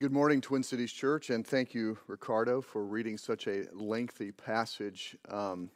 Good 0.00 0.12
morning, 0.12 0.40
Twin 0.40 0.62
Cities 0.62 0.92
Church, 0.92 1.28
and 1.28 1.46
thank 1.46 1.74
you, 1.74 1.98
Ricardo, 2.06 2.62
for 2.62 2.86
reading 2.86 3.18
such 3.18 3.46
a 3.46 3.66
lengthy 3.74 4.32
passage. 4.32 5.14
Um, 5.28 5.68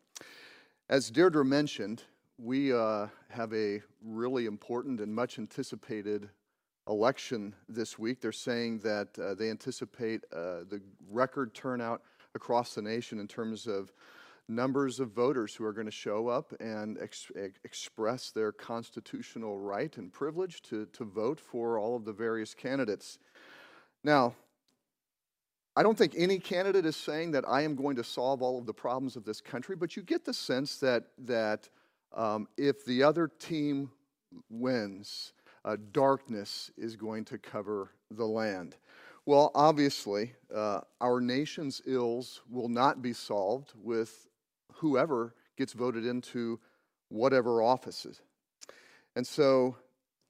as 0.88 1.10
Deirdre 1.10 1.44
mentioned, 1.44 2.04
we 2.38 2.72
uh, 2.72 3.08
have 3.28 3.52
a 3.52 3.82
really 4.02 4.46
important 4.46 5.00
and 5.00 5.14
much 5.14 5.38
anticipated 5.38 6.30
election 6.88 7.54
this 7.68 7.98
week. 7.98 8.22
They're 8.22 8.32
saying 8.32 8.78
that 8.78 9.08
uh, 9.18 9.34
they 9.34 9.50
anticipate 9.50 10.24
uh, 10.32 10.64
the 10.70 10.80
record 11.10 11.52
turnout 11.52 12.00
across 12.34 12.74
the 12.74 12.80
nation 12.80 13.18
in 13.18 13.28
terms 13.28 13.66
of 13.66 13.92
numbers 14.48 15.00
of 15.00 15.10
voters 15.10 15.54
who 15.54 15.66
are 15.66 15.72
going 15.74 15.84
to 15.84 15.90
show 15.90 16.28
up 16.28 16.54
and 16.60 16.96
ex- 16.98 17.30
express 17.64 18.30
their 18.30 18.52
constitutional 18.52 19.58
right 19.58 19.98
and 19.98 20.14
privilege 20.14 20.62
to, 20.62 20.86
to 20.94 21.04
vote 21.04 21.38
for 21.38 21.78
all 21.78 21.94
of 21.94 22.06
the 22.06 22.12
various 22.12 22.54
candidates. 22.54 23.18
Now, 24.04 24.34
I 25.74 25.82
don't 25.82 25.98
think 25.98 26.14
any 26.16 26.38
candidate 26.38 26.86
is 26.86 26.94
saying 26.94 27.32
that 27.32 27.44
I 27.48 27.62
am 27.62 27.74
going 27.74 27.96
to 27.96 28.04
solve 28.04 28.42
all 28.42 28.58
of 28.58 28.66
the 28.66 28.74
problems 28.74 29.16
of 29.16 29.24
this 29.24 29.40
country, 29.40 29.74
but 29.74 29.96
you 29.96 30.02
get 30.02 30.24
the 30.24 30.34
sense 30.34 30.76
that, 30.78 31.04
that 31.18 31.68
um, 32.12 32.46
if 32.56 32.84
the 32.84 33.02
other 33.02 33.26
team 33.26 33.90
wins, 34.50 35.32
uh, 35.64 35.76
darkness 35.90 36.70
is 36.76 36.94
going 36.94 37.24
to 37.24 37.38
cover 37.38 37.90
the 38.10 38.26
land. 38.26 38.76
Well, 39.26 39.50
obviously, 39.54 40.34
uh, 40.54 40.82
our 41.00 41.20
nation's 41.20 41.80
ills 41.86 42.42
will 42.48 42.68
not 42.68 43.00
be 43.00 43.14
solved 43.14 43.72
with 43.74 44.28
whoever 44.74 45.34
gets 45.56 45.72
voted 45.72 46.04
into 46.04 46.60
whatever 47.08 47.62
offices. 47.62 48.20
And 49.16 49.26
so 49.26 49.76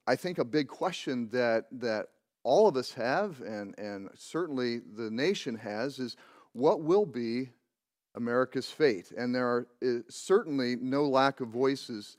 I 0.07 0.17
think 0.17 0.39
a 0.39 0.45
big 0.45 0.69
question 0.69 1.29
that, 1.33 1.67
that 1.73 2.09
all 2.45 2.69
of 2.69 2.77
us 2.77 2.93
have, 2.93 3.41
and, 3.41 3.77
and 3.79 4.11
certainly 4.15 4.79
the 4.79 5.11
nation 5.11 5.57
has, 5.57 5.99
is 5.99 6.17
what 6.53 6.83
will 6.83 7.07
be 7.07 7.51
America's 8.15 8.71
fate? 8.71 9.11
And 9.17 9.35
there 9.35 9.47
are 9.47 9.67
certainly 10.09 10.77
no 10.77 11.05
lack 11.05 11.41
of 11.41 11.49
voices 11.49 12.17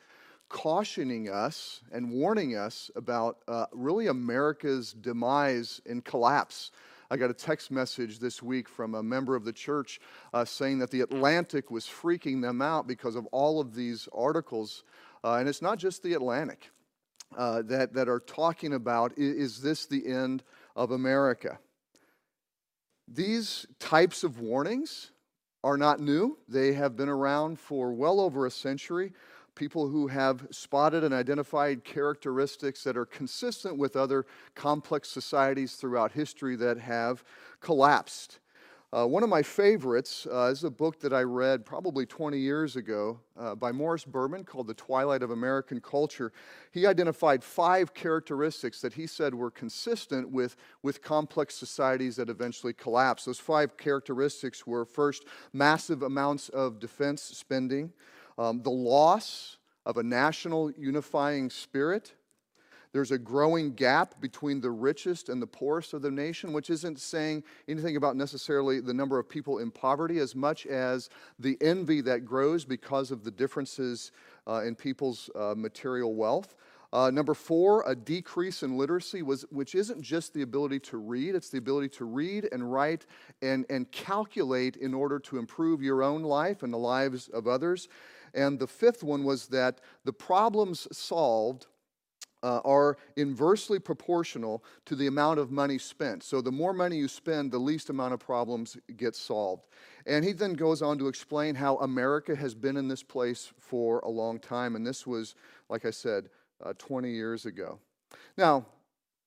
cautioning 0.49 1.29
us 1.29 1.81
and 1.91 2.11
warning 2.11 2.55
us 2.55 2.91
about 2.95 3.37
uh, 3.47 3.65
really 3.71 4.07
America's 4.07 4.93
demise 4.93 5.81
and 5.85 6.03
collapse. 6.03 6.71
I 7.09 7.17
got 7.17 7.29
a 7.29 7.35
text 7.35 7.69
message 7.71 8.19
this 8.19 8.41
week 8.41 8.67
from 8.67 8.95
a 8.95 9.03
member 9.03 9.35
of 9.35 9.45
the 9.45 9.53
church 9.53 9.99
uh, 10.33 10.43
saying 10.43 10.79
that 10.79 10.89
the 10.89 11.01
Atlantic 11.01 11.69
was 11.69 11.85
freaking 11.85 12.41
them 12.41 12.61
out 12.61 12.87
because 12.87 13.15
of 13.15 13.27
all 13.27 13.59
of 13.61 13.75
these 13.75 14.09
articles. 14.11 14.83
Uh, 15.23 15.35
and 15.35 15.47
it's 15.47 15.61
not 15.61 15.77
just 15.77 16.01
the 16.01 16.13
Atlantic 16.13 16.71
uh, 17.37 17.61
that, 17.63 17.93
that 17.93 18.09
are 18.09 18.19
talking 18.19 18.73
about 18.73 19.13
is 19.17 19.61
this 19.61 19.85
the 19.85 20.07
end 20.07 20.43
of 20.75 20.91
America? 20.91 21.59
These 23.07 23.67
types 23.79 24.23
of 24.23 24.39
warnings 24.39 25.11
are 25.63 25.77
not 25.77 25.99
new. 25.99 26.37
They 26.47 26.73
have 26.73 26.95
been 26.95 27.09
around 27.09 27.59
for 27.59 27.93
well 27.93 28.19
over 28.19 28.45
a 28.45 28.51
century. 28.51 29.13
People 29.55 29.87
who 29.87 30.07
have 30.07 30.47
spotted 30.51 31.03
and 31.03 31.13
identified 31.13 31.83
characteristics 31.83 32.83
that 32.83 32.97
are 32.97 33.05
consistent 33.05 33.77
with 33.77 33.95
other 33.95 34.25
complex 34.53 35.09
societies 35.09 35.75
throughout 35.75 36.11
history 36.11 36.55
that 36.57 36.77
have 36.77 37.23
collapsed. 37.61 38.39
Uh, 38.95 39.05
one 39.05 39.23
of 39.23 39.29
my 39.29 39.43
favorites 39.43 40.25
uh, 40.31 40.45
is 40.45 40.63
a 40.63 40.69
book 40.69 41.01
that 41.01 41.11
I 41.11 41.23
read 41.23 41.65
probably 41.65 42.05
20 42.05 42.39
years 42.39 42.77
ago 42.77 43.19
uh, 43.37 43.53
by 43.53 43.73
Morris 43.73 44.05
Berman 44.05 44.45
called 44.45 44.67
The 44.67 44.73
Twilight 44.73 45.21
of 45.21 45.31
American 45.31 45.81
Culture. 45.81 46.31
He 46.71 46.85
identified 46.85 47.43
five 47.43 47.93
characteristics 47.93 48.79
that 48.79 48.93
he 48.93 49.05
said 49.05 49.35
were 49.35 49.51
consistent 49.51 50.29
with, 50.29 50.55
with 50.81 51.01
complex 51.01 51.55
societies 51.55 52.15
that 52.15 52.29
eventually 52.29 52.71
collapsed. 52.71 53.25
Those 53.25 53.37
five 53.37 53.75
characteristics 53.75 54.65
were 54.65 54.85
first, 54.85 55.25
massive 55.51 56.01
amounts 56.01 56.47
of 56.47 56.79
defense 56.79 57.21
spending, 57.21 57.91
um, 58.37 58.61
the 58.61 58.71
loss 58.71 59.57
of 59.85 59.97
a 59.97 60.03
national 60.03 60.71
unifying 60.71 61.49
spirit, 61.49 62.13
there's 62.95 63.11
a 63.11 63.17
growing 63.17 63.73
gap 63.73 64.21
between 64.21 64.61
the 64.61 64.71
richest 64.71 65.27
and 65.27 65.41
the 65.41 65.47
poorest 65.47 65.93
of 65.93 66.01
the 66.01 66.09
nation, 66.09 66.53
which 66.53 66.69
isn't 66.69 66.97
saying 66.97 67.43
anything 67.67 67.97
about 67.97 68.15
necessarily 68.15 68.79
the 68.79 68.93
number 68.93 69.19
of 69.19 69.27
people 69.27 69.59
in 69.59 69.69
poverty 69.69 70.19
as 70.19 70.33
much 70.33 70.65
as 70.65 71.09
the 71.37 71.57
envy 71.59 71.99
that 71.99 72.23
grows 72.23 72.63
because 72.63 73.11
of 73.11 73.25
the 73.25 73.31
differences 73.31 74.13
uh, 74.47 74.61
in 74.61 74.75
people's 74.75 75.29
uh, 75.35 75.53
material 75.57 76.15
wealth. 76.15 76.55
Uh, 76.93 77.11
number 77.11 77.33
four, 77.33 77.83
a 77.85 77.93
decrease 77.93 78.63
in 78.63 78.77
literacy, 78.77 79.21
was, 79.21 79.43
which 79.49 79.75
isn't 79.75 80.01
just 80.01 80.33
the 80.33 80.43
ability 80.43 80.79
to 80.79 80.95
read, 80.95 81.35
it's 81.35 81.49
the 81.49 81.57
ability 81.57 81.89
to 81.89 82.05
read 82.05 82.47
and 82.53 82.71
write 82.71 83.05
and, 83.41 83.65
and 83.69 83.91
calculate 83.91 84.77
in 84.77 84.93
order 84.93 85.19
to 85.19 85.37
improve 85.37 85.81
your 85.81 86.01
own 86.01 86.23
life 86.23 86.63
and 86.63 86.71
the 86.71 86.77
lives 86.77 87.27
of 87.27 87.45
others. 87.45 87.89
And 88.33 88.57
the 88.57 88.67
fifth 88.67 89.03
one 89.03 89.25
was 89.25 89.47
that 89.47 89.81
the 90.05 90.13
problems 90.13 90.87
solved 90.97 91.67
uh, 92.45 92.61
are 92.63 92.95
inversely 93.15 93.79
proportional 93.79 94.63
to 94.85 94.95
the 94.95 95.07
amount 95.07 95.39
of 95.39 95.49
money 95.49 95.79
spent. 95.79 96.21
So 96.21 96.41
the 96.41 96.51
more 96.51 96.73
money 96.73 96.95
you 96.95 97.07
spend, 97.07 97.51
the 97.51 97.57
least 97.57 97.89
amount 97.89 98.13
of 98.13 98.19
problems 98.19 98.77
get 98.97 99.15
solved. 99.15 99.63
And 100.05 100.23
he 100.23 100.31
then 100.31 100.53
goes 100.53 100.83
on 100.83 100.99
to 100.99 101.07
explain 101.07 101.55
how 101.55 101.77
America 101.77 102.35
has 102.35 102.53
been 102.53 102.77
in 102.77 102.87
this 102.87 103.01
place 103.01 103.51
for 103.59 103.97
a 104.01 104.09
long 104.09 104.37
time. 104.37 104.75
And 104.75 104.85
this 104.85 105.07
was, 105.07 105.33
like 105.69 105.85
I 105.85 105.89
said, 105.89 106.29
uh, 106.63 106.73
20 106.77 107.09
years 107.09 107.47
ago. 107.47 107.79
Now, 108.37 108.67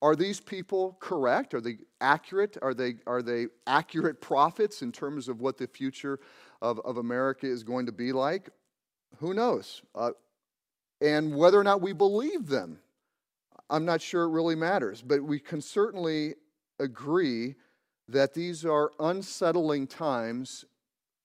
are 0.01 0.15
these 0.15 0.39
people 0.39 0.97
correct? 1.01 1.55
Are 1.55 1.61
they 1.61 1.79
accurate? 2.01 2.57
Are 2.63 2.73
they, 2.73 2.99
are 3.09 3.21
they 3.21 3.49
accurate 3.67 4.21
prophets 4.21 4.83
in 4.83 4.93
terms 4.93 5.29
of 5.29 5.41
what 5.41 5.59
the 5.59 5.67
future 5.67 6.21
of, 6.63 6.79
of 6.85 6.99
America 6.99 7.47
is 7.47 7.65
going 7.65 7.87
to 7.87 7.93
be 7.93 8.13
like? 8.13 8.51
Who 9.17 9.35
knows? 9.35 9.83
Uh, 9.93 10.13
and 11.01 11.35
whether 11.35 11.59
or 11.59 11.65
not 11.65 11.83
we 11.83 11.93
believe 11.93 12.47
them 12.47 12.79
I'm 13.71 13.85
not 13.85 14.01
sure 14.01 14.25
it 14.25 14.31
really 14.31 14.55
matters, 14.55 15.03
but 15.03 15.23
we 15.23 15.39
can 15.39 15.61
certainly 15.61 16.35
agree 16.79 17.55
that 18.09 18.33
these 18.33 18.65
are 18.65 18.91
unsettling 18.99 19.87
times 19.87 20.65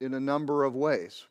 in 0.01 0.13
a 0.13 0.19
number 0.19 0.63
of 0.63 0.75
ways. 0.75 1.25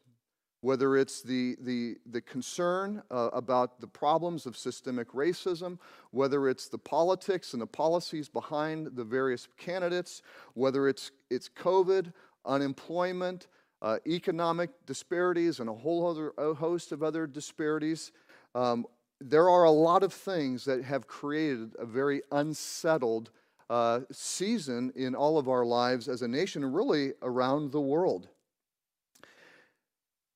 Whether 0.63 0.97
it's 0.97 1.23
the, 1.23 1.57
the, 1.61 1.97
the 2.07 2.21
concern 2.21 3.03
uh, 3.11 3.31
about 3.33 3.81
the 3.81 3.87
problems 3.87 4.47
of 4.47 4.57
systemic 4.57 5.13
racism, 5.13 5.79
whether 6.13 6.49
it's 6.49 6.69
the 6.69 6.79
politics 6.79 7.53
and 7.53 7.61
the 7.61 7.67
policies 7.67 8.29
behind 8.29 8.91
the 8.95 9.05
various 9.05 9.49
candidates, 9.59 10.23
whether 10.55 10.89
it's, 10.89 11.11
it's 11.31 11.49
COVID, 11.49 12.13
unemployment, 12.47 13.49
uh, 13.83 13.99
economic 14.07 14.71
disparities, 14.87 15.59
and 15.59 15.69
a 15.69 15.75
whole 15.75 16.09
other 16.09 16.33
a 16.39 16.55
host 16.55 16.93
of 16.93 17.03
other 17.03 17.27
disparities. 17.27 18.13
Um, 18.55 18.87
there 19.31 19.49
are 19.49 19.65
a 19.65 19.71
lot 19.71 20.03
of 20.03 20.13
things 20.13 20.65
that 20.65 20.85
have 20.85 21.07
created 21.07 21.75
a 21.79 21.87
very 21.87 22.23
unsettled 22.31 23.31
uh, 23.71 24.01
season 24.11 24.93
in 24.97 25.15
all 25.15 25.39
of 25.39 25.49
our 25.49 25.65
lives 25.65 26.09
as 26.09 26.23
a 26.23 26.29
nation 26.29 26.63
and 26.65 26.75
really 26.75 27.13
around 27.23 27.73
the 27.73 27.81
world. 27.81 28.29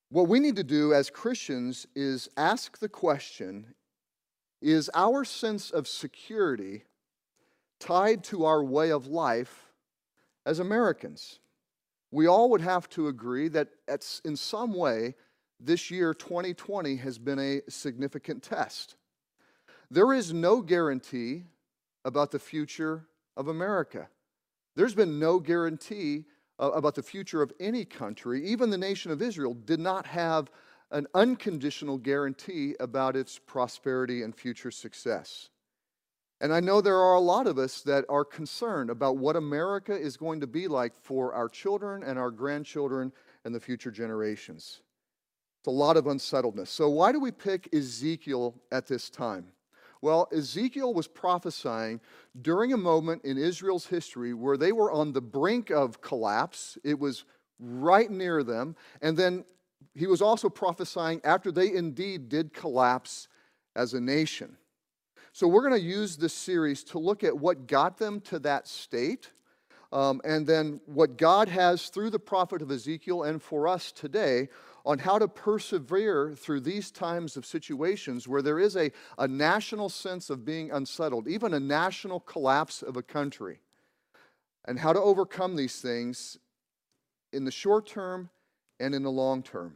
What 0.08 0.28
we 0.28 0.40
need 0.40 0.56
to 0.56 0.64
do 0.64 0.94
as 0.94 1.10
Christians 1.10 1.86
is 1.94 2.28
ask 2.36 2.78
the 2.78 2.88
question 2.88 3.74
Is 4.62 4.90
our 4.94 5.24
sense 5.24 5.70
of 5.70 5.88
security 5.88 6.84
tied 7.78 8.24
to 8.24 8.44
our 8.44 8.64
way 8.64 8.90
of 8.90 9.06
life 9.06 9.72
as 10.46 10.58
Americans? 10.58 11.40
We 12.10 12.26
all 12.26 12.50
would 12.50 12.60
have 12.60 12.88
to 12.90 13.08
agree 13.08 13.48
that 13.48 13.68
in 14.24 14.36
some 14.36 14.72
way, 14.72 15.16
this 15.60 15.90
year, 15.90 16.14
2020, 16.14 16.96
has 16.96 17.18
been 17.18 17.38
a 17.38 17.62
significant 17.68 18.42
test. 18.42 18.96
There 19.90 20.12
is 20.12 20.32
no 20.32 20.60
guarantee 20.60 21.44
about 22.04 22.30
the 22.30 22.38
future 22.38 23.06
of 23.36 23.48
America. 23.48 24.08
There's 24.74 24.94
been 24.94 25.18
no 25.18 25.38
guarantee 25.38 26.24
uh, 26.58 26.70
about 26.70 26.94
the 26.94 27.02
future 27.02 27.42
of 27.42 27.52
any 27.60 27.84
country. 27.84 28.44
Even 28.46 28.70
the 28.70 28.78
nation 28.78 29.10
of 29.10 29.22
Israel 29.22 29.54
did 29.54 29.80
not 29.80 30.06
have 30.06 30.50
an 30.90 31.06
unconditional 31.14 31.98
guarantee 31.98 32.76
about 32.78 33.16
its 33.16 33.38
prosperity 33.38 34.22
and 34.22 34.34
future 34.34 34.70
success. 34.70 35.48
And 36.40 36.52
I 36.52 36.60
know 36.60 36.80
there 36.80 36.98
are 36.98 37.14
a 37.14 37.20
lot 37.20 37.46
of 37.46 37.58
us 37.58 37.80
that 37.82 38.04
are 38.08 38.24
concerned 38.24 38.90
about 38.90 39.16
what 39.16 39.36
America 39.36 39.96
is 39.96 40.16
going 40.16 40.40
to 40.40 40.46
be 40.46 40.68
like 40.68 40.94
for 40.94 41.32
our 41.32 41.48
children 41.48 42.02
and 42.02 42.18
our 42.18 42.30
grandchildren 42.30 43.12
and 43.44 43.54
the 43.54 43.60
future 43.60 43.90
generations. 43.90 44.82
It's 45.66 45.72
a 45.72 45.76
lot 45.76 45.96
of 45.96 46.06
unsettledness. 46.06 46.70
So, 46.70 46.88
why 46.88 47.10
do 47.10 47.18
we 47.18 47.32
pick 47.32 47.68
Ezekiel 47.74 48.54
at 48.70 48.86
this 48.86 49.10
time? 49.10 49.48
Well, 50.00 50.28
Ezekiel 50.32 50.94
was 50.94 51.08
prophesying 51.08 52.00
during 52.40 52.72
a 52.72 52.76
moment 52.76 53.24
in 53.24 53.36
Israel's 53.36 53.84
history 53.84 54.32
where 54.32 54.56
they 54.56 54.70
were 54.70 54.92
on 54.92 55.12
the 55.12 55.20
brink 55.20 55.70
of 55.70 56.00
collapse. 56.00 56.78
It 56.84 57.00
was 57.00 57.24
right 57.58 58.08
near 58.08 58.44
them. 58.44 58.76
And 59.02 59.16
then 59.16 59.44
he 59.92 60.06
was 60.06 60.22
also 60.22 60.48
prophesying 60.48 61.20
after 61.24 61.50
they 61.50 61.72
indeed 61.72 62.28
did 62.28 62.54
collapse 62.54 63.26
as 63.74 63.92
a 63.92 64.00
nation. 64.00 64.56
So, 65.32 65.48
we're 65.48 65.68
going 65.68 65.80
to 65.80 65.84
use 65.84 66.16
this 66.16 66.32
series 66.32 66.84
to 66.84 67.00
look 67.00 67.24
at 67.24 67.36
what 67.36 67.66
got 67.66 67.98
them 67.98 68.20
to 68.20 68.38
that 68.38 68.68
state 68.68 69.32
um, 69.92 70.20
and 70.24 70.46
then 70.46 70.80
what 70.86 71.16
God 71.16 71.48
has 71.48 71.88
through 71.88 72.10
the 72.10 72.18
prophet 72.18 72.62
of 72.62 72.70
Ezekiel 72.70 73.22
and 73.22 73.42
for 73.42 73.66
us 73.66 73.92
today 73.92 74.48
on 74.86 75.00
how 75.00 75.18
to 75.18 75.26
persevere 75.26 76.32
through 76.36 76.60
these 76.60 76.92
times 76.92 77.36
of 77.36 77.44
situations 77.44 78.28
where 78.28 78.40
there 78.40 78.60
is 78.60 78.76
a, 78.76 78.92
a 79.18 79.26
national 79.26 79.88
sense 79.88 80.30
of 80.30 80.44
being 80.44 80.70
unsettled, 80.70 81.26
even 81.26 81.52
a 81.52 81.60
national 81.60 82.20
collapse 82.20 82.82
of 82.82 82.96
a 82.96 83.02
country, 83.02 83.58
and 84.64 84.78
how 84.78 84.92
to 84.92 85.00
overcome 85.00 85.56
these 85.56 85.80
things 85.80 86.38
in 87.32 87.44
the 87.44 87.50
short 87.50 87.86
term 87.86 88.30
and 88.78 88.94
in 88.94 89.02
the 89.02 89.10
long 89.10 89.42
term. 89.42 89.74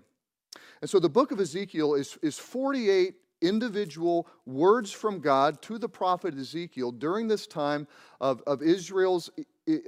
And 0.81 0.89
so 0.89 1.01
the 1.01 1.09
book 1.09 1.33
of 1.33 1.41
Ezekiel 1.41 1.95
is, 1.95 2.17
is 2.23 2.39
48 2.39 3.15
individual 3.43 4.29
words 4.47 4.93
from 4.93 5.19
God 5.19 5.61
to 5.63 5.79
the 5.79 5.89
prophet 5.89 6.39
Ezekiel 6.39 6.93
during 6.93 7.27
this 7.27 7.49
time 7.49 7.89
of, 8.21 8.43
of 8.47 8.63
Israel's 8.63 9.29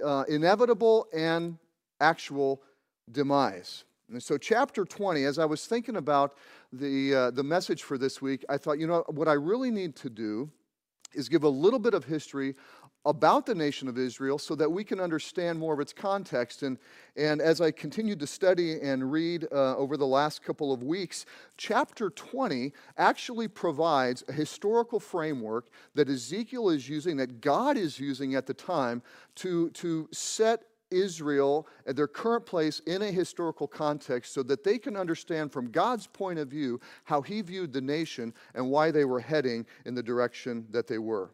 uh, 0.04 0.24
inevitable 0.28 1.06
and 1.14 1.58
actual 2.00 2.60
demise. 3.10 3.84
And 4.12 4.22
so, 4.22 4.36
chapter 4.36 4.84
20, 4.84 5.24
as 5.24 5.38
I 5.38 5.44
was 5.44 5.66
thinking 5.66 5.96
about 5.96 6.36
the, 6.72 7.14
uh, 7.14 7.30
the 7.30 7.42
message 7.42 7.82
for 7.82 7.96
this 7.96 8.20
week, 8.20 8.44
I 8.48 8.58
thought, 8.58 8.78
you 8.78 8.86
know, 8.86 9.04
what 9.08 9.26
I 9.26 9.32
really 9.32 9.70
need 9.70 9.96
to 9.96 10.10
do 10.10 10.50
is 11.14 11.28
give 11.28 11.44
a 11.44 11.48
little 11.48 11.78
bit 11.78 11.94
of 11.94 12.04
history 12.04 12.54
about 13.04 13.46
the 13.46 13.54
nation 13.54 13.88
of 13.88 13.98
Israel 13.98 14.38
so 14.38 14.54
that 14.54 14.70
we 14.70 14.84
can 14.84 15.00
understand 15.00 15.58
more 15.58 15.74
of 15.74 15.80
its 15.80 15.92
context. 15.92 16.62
And, 16.62 16.78
and 17.16 17.40
as 17.40 17.60
I 17.60 17.70
continued 17.70 18.20
to 18.20 18.26
study 18.26 18.80
and 18.80 19.10
read 19.10 19.48
uh, 19.50 19.76
over 19.76 19.96
the 19.96 20.06
last 20.06 20.42
couple 20.44 20.72
of 20.72 20.82
weeks, 20.82 21.26
chapter 21.56 22.10
20 22.10 22.72
actually 22.98 23.48
provides 23.48 24.22
a 24.28 24.32
historical 24.32 25.00
framework 25.00 25.70
that 25.94 26.08
Ezekiel 26.08 26.68
is 26.68 26.88
using, 26.88 27.16
that 27.16 27.40
God 27.40 27.76
is 27.76 27.98
using 27.98 28.34
at 28.36 28.46
the 28.46 28.54
time 28.54 29.02
to, 29.36 29.70
to 29.70 30.08
set 30.12 30.62
Israel 30.92 31.66
at 31.86 31.96
their 31.96 32.06
current 32.06 32.46
place 32.46 32.80
in 32.86 33.02
a 33.02 33.10
historical 33.10 33.66
context 33.66 34.32
so 34.32 34.42
that 34.44 34.62
they 34.62 34.78
can 34.78 34.96
understand 34.96 35.52
from 35.52 35.70
God's 35.70 36.06
point 36.06 36.38
of 36.38 36.48
view 36.48 36.80
how 37.04 37.22
He 37.22 37.40
viewed 37.42 37.72
the 37.72 37.80
nation 37.80 38.32
and 38.54 38.70
why 38.70 38.90
they 38.90 39.04
were 39.04 39.20
heading 39.20 39.66
in 39.84 39.94
the 39.94 40.02
direction 40.02 40.66
that 40.70 40.86
they 40.86 40.98
were. 40.98 41.30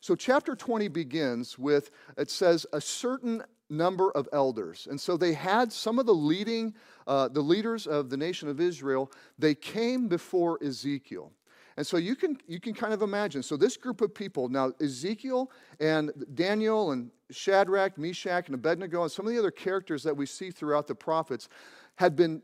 So, 0.00 0.14
chapter 0.14 0.54
20 0.54 0.88
begins 0.88 1.58
with 1.58 1.90
it 2.18 2.30
says, 2.30 2.66
a 2.72 2.80
certain 2.80 3.42
number 3.70 4.10
of 4.12 4.28
elders. 4.32 4.86
And 4.90 5.00
so 5.00 5.16
they 5.16 5.32
had 5.32 5.72
some 5.72 5.98
of 5.98 6.06
the 6.06 6.14
leading, 6.14 6.74
uh, 7.06 7.28
the 7.28 7.40
leaders 7.40 7.86
of 7.86 8.10
the 8.10 8.16
nation 8.16 8.48
of 8.48 8.60
Israel, 8.60 9.10
they 9.38 9.54
came 9.54 10.08
before 10.08 10.62
Ezekiel. 10.62 11.32
And 11.76 11.86
so 11.86 11.96
you 11.96 12.14
can, 12.14 12.38
you 12.46 12.60
can 12.60 12.72
kind 12.72 12.92
of 12.92 13.02
imagine. 13.02 13.42
So, 13.42 13.56
this 13.56 13.76
group 13.76 14.00
of 14.00 14.14
people, 14.14 14.48
now 14.48 14.72
Ezekiel 14.80 15.50
and 15.80 16.12
Daniel 16.34 16.92
and 16.92 17.10
Shadrach, 17.30 17.98
Meshach, 17.98 18.46
and 18.46 18.54
Abednego, 18.54 19.02
and 19.02 19.10
some 19.10 19.26
of 19.26 19.32
the 19.32 19.38
other 19.38 19.50
characters 19.50 20.02
that 20.04 20.16
we 20.16 20.26
see 20.26 20.50
throughout 20.50 20.86
the 20.86 20.94
prophets, 20.94 21.48
had 21.96 22.16
been, 22.16 22.42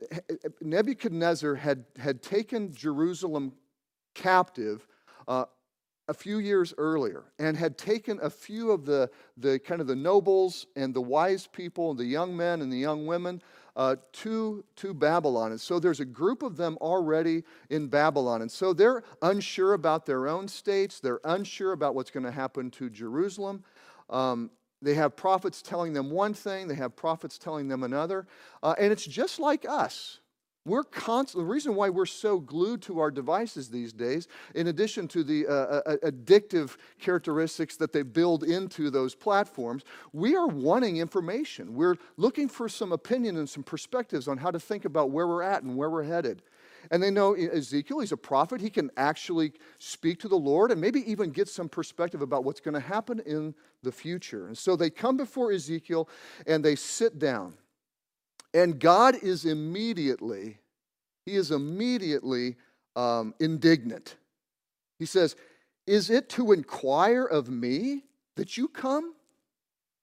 Nebuchadnezzar 0.60 1.54
had, 1.54 1.84
had 1.98 2.22
taken 2.22 2.72
Jerusalem 2.72 3.52
captive 4.14 4.86
uh, 5.28 5.44
a 6.08 6.14
few 6.14 6.38
years 6.38 6.74
earlier 6.76 7.24
and 7.38 7.56
had 7.56 7.78
taken 7.78 8.18
a 8.20 8.30
few 8.30 8.72
of 8.72 8.84
the, 8.84 9.08
the 9.36 9.58
kind 9.60 9.80
of 9.80 9.86
the 9.86 9.96
nobles 9.96 10.66
and 10.74 10.92
the 10.92 11.00
wise 11.00 11.46
people, 11.46 11.90
and 11.90 11.98
the 11.98 12.04
young 12.04 12.36
men 12.36 12.62
and 12.62 12.72
the 12.72 12.78
young 12.78 13.06
women, 13.06 13.40
uh, 13.80 13.96
to, 14.12 14.62
to 14.76 14.92
Babylon. 14.92 15.52
And 15.52 15.60
so 15.60 15.80
there's 15.80 16.00
a 16.00 16.04
group 16.04 16.42
of 16.42 16.58
them 16.58 16.76
already 16.82 17.44
in 17.70 17.88
Babylon. 17.88 18.42
And 18.42 18.52
so 18.52 18.74
they're 18.74 19.02
unsure 19.22 19.72
about 19.72 20.04
their 20.04 20.28
own 20.28 20.48
states, 20.48 21.00
they're 21.00 21.22
unsure 21.24 21.72
about 21.72 21.94
what's 21.94 22.10
going 22.10 22.26
to 22.26 22.30
happen 22.30 22.70
to 22.72 22.90
Jerusalem. 22.90 23.64
Um, 24.10 24.50
they 24.82 24.92
have 24.94 25.16
prophets 25.16 25.62
telling 25.62 25.94
them 25.94 26.10
one 26.10 26.34
thing, 26.34 26.68
they 26.68 26.74
have 26.74 26.94
prophets 26.94 27.38
telling 27.38 27.68
them 27.68 27.82
another. 27.82 28.26
Uh, 28.62 28.74
and 28.78 28.92
it's 28.92 29.06
just 29.06 29.40
like 29.40 29.64
us. 29.66 30.20
We're 30.66 30.84
constant, 30.84 31.42
the 31.42 31.50
reason 31.50 31.74
why 31.74 31.88
we're 31.88 32.04
so 32.04 32.38
glued 32.38 32.82
to 32.82 32.98
our 32.98 33.10
devices 33.10 33.70
these 33.70 33.94
days, 33.94 34.28
in 34.54 34.66
addition 34.66 35.08
to 35.08 35.24
the 35.24 35.46
uh, 35.46 35.52
uh, 35.52 35.82
uh, 35.86 35.96
addictive 36.04 36.76
characteristics 36.98 37.76
that 37.76 37.94
they 37.94 38.02
build 38.02 38.44
into 38.44 38.90
those 38.90 39.14
platforms, 39.14 39.84
we 40.12 40.36
are 40.36 40.46
wanting 40.46 40.98
information. 40.98 41.74
We're 41.74 41.96
looking 42.18 42.46
for 42.46 42.68
some 42.68 42.92
opinion 42.92 43.38
and 43.38 43.48
some 43.48 43.62
perspectives 43.62 44.28
on 44.28 44.36
how 44.36 44.50
to 44.50 44.60
think 44.60 44.84
about 44.84 45.10
where 45.10 45.26
we're 45.26 45.42
at 45.42 45.62
and 45.62 45.76
where 45.76 45.88
we're 45.88 46.02
headed. 46.02 46.42
And 46.90 47.02
they 47.02 47.10
know 47.10 47.34
Ezekiel, 47.34 48.00
he's 48.00 48.12
a 48.12 48.16
prophet. 48.16 48.60
He 48.60 48.70
can 48.70 48.90
actually 48.98 49.52
speak 49.78 50.20
to 50.20 50.28
the 50.28 50.36
Lord 50.36 50.70
and 50.70 50.80
maybe 50.80 51.10
even 51.10 51.30
get 51.30 51.48
some 51.48 51.68
perspective 51.70 52.20
about 52.20 52.44
what's 52.44 52.60
going 52.60 52.74
to 52.74 52.80
happen 52.80 53.20
in 53.20 53.54
the 53.82 53.92
future. 53.92 54.46
And 54.46 54.56
so 54.56 54.76
they 54.76 54.90
come 54.90 55.16
before 55.16 55.52
Ezekiel 55.52 56.08
and 56.46 56.62
they 56.62 56.76
sit 56.76 57.18
down. 57.18 57.54
And 58.52 58.79
God 58.79 59.17
is 59.23 59.44
immediately, 59.44 60.58
he 61.25 61.37
is 61.37 61.50
immediately 61.50 62.56
um, 62.97 63.35
indignant. 63.38 64.17
He 64.99 65.06
says, 65.06 65.37
Is 65.87 66.11
it 66.11 66.29
to 66.31 66.52
inquire 66.52 67.25
of 67.25 67.49
me 67.49 68.05
that 68.37 68.56
you 68.56 68.69
come? 68.69 69.14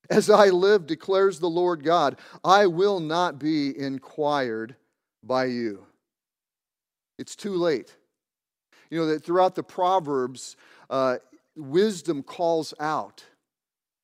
As 0.09 0.29
I 0.29 0.47
live, 0.47 0.87
declares 0.87 1.39
the 1.39 1.49
Lord 1.49 1.83
God, 1.83 2.17
I 2.43 2.67
will 2.67 3.01
not 3.01 3.39
be 3.39 3.77
inquired 3.77 4.75
by 5.21 5.45
you. 5.45 5.85
It's 7.19 7.35
too 7.35 7.55
late. 7.55 7.93
You 8.89 8.99
know 8.99 9.07
that 9.07 9.23
throughout 9.23 9.55
the 9.55 9.63
Proverbs, 9.63 10.55
uh, 10.89 11.17
wisdom 11.57 12.23
calls 12.23 12.73
out 12.79 13.25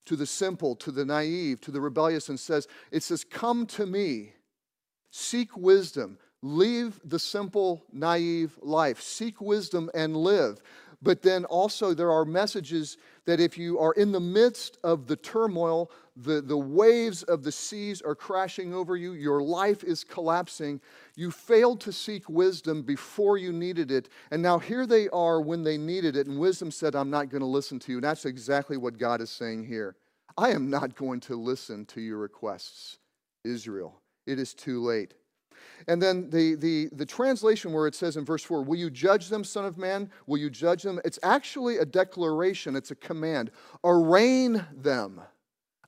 to 0.05 0.15
the 0.15 0.25
simple, 0.25 0.75
to 0.77 0.91
the 0.91 1.05
naive, 1.05 1.61
to 1.61 1.71
the 1.71 1.81
rebellious, 1.81 2.29
and 2.29 2.39
says, 2.39 2.67
It 2.91 3.03
says, 3.03 3.23
Come 3.23 3.65
to 3.67 3.85
me, 3.85 4.33
seek 5.11 5.55
wisdom, 5.55 6.17
leave 6.41 6.99
the 7.03 7.19
simple, 7.19 7.85
naive 7.91 8.57
life, 8.61 9.01
seek 9.01 9.39
wisdom 9.39 9.89
and 9.93 10.15
live. 10.17 10.61
But 11.03 11.21
then 11.21 11.43
also, 11.45 11.93
there 11.93 12.11
are 12.11 12.23
messages 12.23 12.97
that 13.25 13.41
if 13.41 13.57
you 13.57 13.77
are 13.77 13.91
in 13.93 14.13
the 14.13 14.21
midst 14.21 14.77
of 14.85 15.05
the 15.05 15.17
turmoil, 15.17 15.91
the, 16.15 16.41
the 16.41 16.57
waves 16.57 17.23
of 17.23 17.43
the 17.43 17.51
seas 17.51 18.01
are 18.01 18.15
crashing 18.15 18.73
over 18.73 18.95
you, 18.95 19.11
your 19.11 19.41
life 19.41 19.83
is 19.83 20.05
collapsing, 20.05 20.79
you 21.17 21.29
failed 21.29 21.81
to 21.81 21.91
seek 21.91 22.29
wisdom 22.29 22.83
before 22.83 23.37
you 23.37 23.51
needed 23.51 23.91
it. 23.91 24.07
And 24.31 24.41
now 24.41 24.59
here 24.59 24.85
they 24.85 25.09
are 25.09 25.41
when 25.41 25.63
they 25.63 25.77
needed 25.77 26.15
it, 26.15 26.27
and 26.27 26.39
wisdom 26.39 26.71
said, 26.71 26.95
I'm 26.95 27.09
not 27.09 27.29
going 27.29 27.41
to 27.41 27.47
listen 27.47 27.79
to 27.79 27.91
you. 27.91 27.97
And 27.97 28.05
that's 28.05 28.25
exactly 28.25 28.77
what 28.77 28.97
God 28.97 29.19
is 29.19 29.29
saying 29.29 29.65
here. 29.65 29.97
I 30.37 30.51
am 30.51 30.69
not 30.69 30.95
going 30.95 31.19
to 31.21 31.35
listen 31.35 31.85
to 31.87 32.01
your 32.01 32.17
requests, 32.17 32.97
Israel. 33.43 33.99
It 34.25 34.39
is 34.39 34.53
too 34.53 34.81
late. 34.81 35.15
And 35.87 36.01
then 36.01 36.29
the, 36.29 36.55
the, 36.55 36.89
the 36.91 37.05
translation 37.05 37.73
where 37.73 37.87
it 37.87 37.95
says 37.95 38.17
in 38.17 38.25
verse 38.25 38.43
4, 38.43 38.63
Will 38.63 38.77
you 38.77 38.89
judge 38.89 39.29
them, 39.29 39.43
Son 39.43 39.65
of 39.65 39.77
Man? 39.77 40.09
Will 40.27 40.37
you 40.37 40.49
judge 40.49 40.83
them? 40.83 40.99
It's 41.05 41.19
actually 41.23 41.77
a 41.77 41.85
declaration, 41.85 42.75
it's 42.75 42.91
a 42.91 42.95
command. 42.95 43.51
Arraign 43.83 44.65
them. 44.75 45.21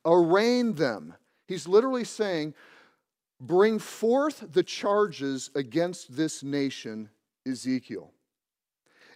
Arraign 0.06 0.74
them. 0.74 1.14
He's 1.48 1.68
literally 1.68 2.04
saying, 2.04 2.54
Bring 3.40 3.80
forth 3.80 4.46
the 4.54 4.64
charges 4.64 5.52
against 5.56 6.16
this 6.16 6.42
nation, 6.42 7.10
Ezekiel. 7.46 8.12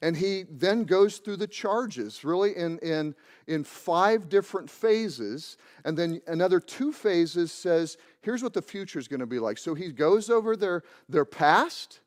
And 0.01 0.15
he 0.15 0.45
then 0.49 0.85
goes 0.85 1.17
through 1.17 1.37
the 1.37 1.47
charges, 1.47 2.23
really 2.23 2.55
in, 2.55 2.79
in, 2.79 3.15
in 3.47 3.65
five 3.65 4.29
different 4.29 4.69
phases. 4.69 5.57
And 5.83 5.97
then 5.97 6.21
another 6.25 6.61
two 6.61 6.93
phases 6.93 7.51
says, 7.51 7.97
here's 8.21 8.41
what 8.41 8.53
the 8.53 8.61
future 8.61 8.99
is 8.99 9.09
going 9.09 9.19
to 9.19 9.25
be 9.25 9.39
like. 9.39 9.57
So 9.57 9.73
he 9.73 9.91
goes 9.91 10.29
over 10.29 10.55
their, 10.55 10.83
their 11.09 11.25
past, 11.25 11.99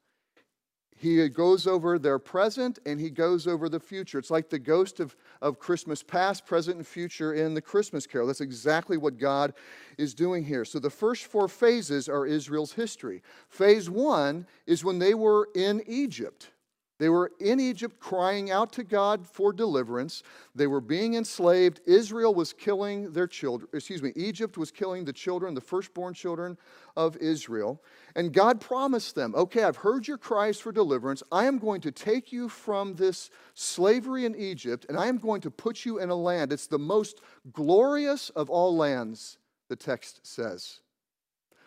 he 0.96 1.28
goes 1.28 1.66
over 1.66 1.98
their 1.98 2.18
present, 2.18 2.78
and 2.86 2.98
he 2.98 3.10
goes 3.10 3.46
over 3.46 3.68
the 3.68 3.80
future. 3.80 4.18
It's 4.18 4.30
like 4.30 4.48
the 4.48 4.58
ghost 4.58 5.00
of, 5.00 5.14
of 5.42 5.58
Christmas 5.58 6.02
past, 6.02 6.46
present, 6.46 6.76
and 6.76 6.86
future 6.86 7.34
in 7.34 7.54
the 7.54 7.60
Christmas 7.60 8.06
carol. 8.06 8.28
That's 8.28 8.40
exactly 8.40 8.96
what 8.96 9.18
God 9.18 9.52
is 9.98 10.14
doing 10.14 10.44
here. 10.44 10.64
So 10.64 10.78
the 10.78 10.88
first 10.88 11.26
four 11.26 11.48
phases 11.48 12.08
are 12.08 12.24
Israel's 12.24 12.72
history. 12.72 13.22
Phase 13.48 13.90
one 13.90 14.46
is 14.66 14.84
when 14.84 14.98
they 14.98 15.12
were 15.12 15.48
in 15.54 15.82
Egypt. 15.86 16.52
They 17.02 17.08
were 17.08 17.32
in 17.40 17.58
Egypt 17.58 17.98
crying 17.98 18.52
out 18.52 18.72
to 18.74 18.84
God 18.84 19.26
for 19.26 19.52
deliverance. 19.52 20.22
They 20.54 20.68
were 20.68 20.80
being 20.80 21.14
enslaved. 21.14 21.80
Israel 21.84 22.32
was 22.32 22.52
killing 22.52 23.10
their 23.10 23.26
children. 23.26 23.68
Excuse 23.74 24.04
me, 24.04 24.12
Egypt 24.14 24.56
was 24.56 24.70
killing 24.70 25.04
the 25.04 25.12
children, 25.12 25.52
the 25.52 25.60
firstborn 25.60 26.14
children 26.14 26.56
of 26.96 27.16
Israel. 27.16 27.82
And 28.14 28.32
God 28.32 28.60
promised 28.60 29.16
them, 29.16 29.34
okay, 29.34 29.64
I've 29.64 29.78
heard 29.78 30.06
your 30.06 30.16
cries 30.16 30.60
for 30.60 30.70
deliverance. 30.70 31.24
I 31.32 31.46
am 31.46 31.58
going 31.58 31.80
to 31.80 31.90
take 31.90 32.30
you 32.30 32.48
from 32.48 32.94
this 32.94 33.30
slavery 33.54 34.24
in 34.24 34.36
Egypt 34.36 34.86
and 34.88 34.96
I 34.96 35.08
am 35.08 35.18
going 35.18 35.40
to 35.40 35.50
put 35.50 35.84
you 35.84 35.98
in 35.98 36.08
a 36.08 36.14
land. 36.14 36.52
It's 36.52 36.68
the 36.68 36.78
most 36.78 37.20
glorious 37.52 38.30
of 38.30 38.48
all 38.48 38.76
lands, 38.76 39.38
the 39.68 39.74
text 39.74 40.20
says. 40.22 40.78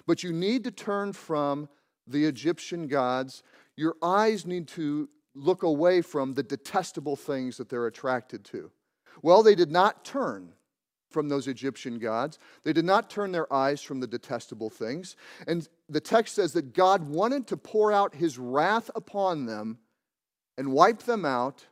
But 0.08 0.24
you 0.24 0.32
need 0.32 0.64
to 0.64 0.72
turn 0.72 1.12
from 1.12 1.68
the 2.08 2.24
Egyptian 2.24 2.88
gods. 2.88 3.44
Your 3.76 3.98
eyes 4.02 4.46
need 4.46 4.70
to 4.70 5.10
look 5.36 5.64
away 5.64 6.02
from 6.02 6.34
the 6.34 6.44
detestable 6.44 7.16
things 7.16 7.58
that 7.58 7.70
they're 7.70 7.88
attracted 7.88 8.44
to. 8.46 8.72
Well, 9.22 9.44
they 9.44 9.56
did 9.56 9.72
not 9.72 10.06
turn 10.06 10.54
from 11.10 11.30
those 11.30 11.48
Egyptian 11.48 12.00
gods. 12.00 12.40
They 12.64 12.74
did 12.74 12.86
not 12.86 13.10
turn 13.10 13.32
their 13.32 13.52
eyes 13.54 13.82
from 13.82 14.00
the 14.00 14.08
detestable 14.08 14.70
things. 14.70 15.16
And 15.48 15.68
the 15.88 16.02
text 16.02 16.36
says 16.36 16.54
that 16.54 16.74
God 16.74 17.08
wanted 17.08 17.48
to 17.48 17.58
pour 17.58 17.92
out 17.92 18.16
his 18.16 18.38
wrath 18.38 18.90
upon 18.96 19.46
them 19.46 19.78
and 20.58 20.72
wipe 20.72 21.04
them 21.04 21.26
out, 21.26 21.66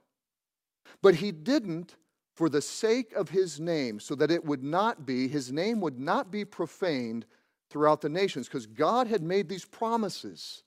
but 1.01 1.15
he 1.15 1.32
didn't 1.32 1.96
for 2.36 2.50
the 2.50 2.62
sake 2.62 3.13
of 3.13 3.29
his 3.29 3.60
name, 3.60 4.00
so 4.00 4.15
that 4.15 4.32
it 4.32 4.43
would 4.43 4.63
not 4.63 5.05
be, 5.05 5.27
his 5.27 5.51
name 5.51 5.79
would 5.82 6.00
not 6.00 6.32
be 6.32 6.43
profaned 6.43 7.25
throughout 7.70 8.01
the 8.01 8.10
nations, 8.10 8.48
because 8.48 8.65
God 8.65 9.08
had 9.08 9.22
made 9.22 9.48
these 9.48 9.65
promises 9.65 10.63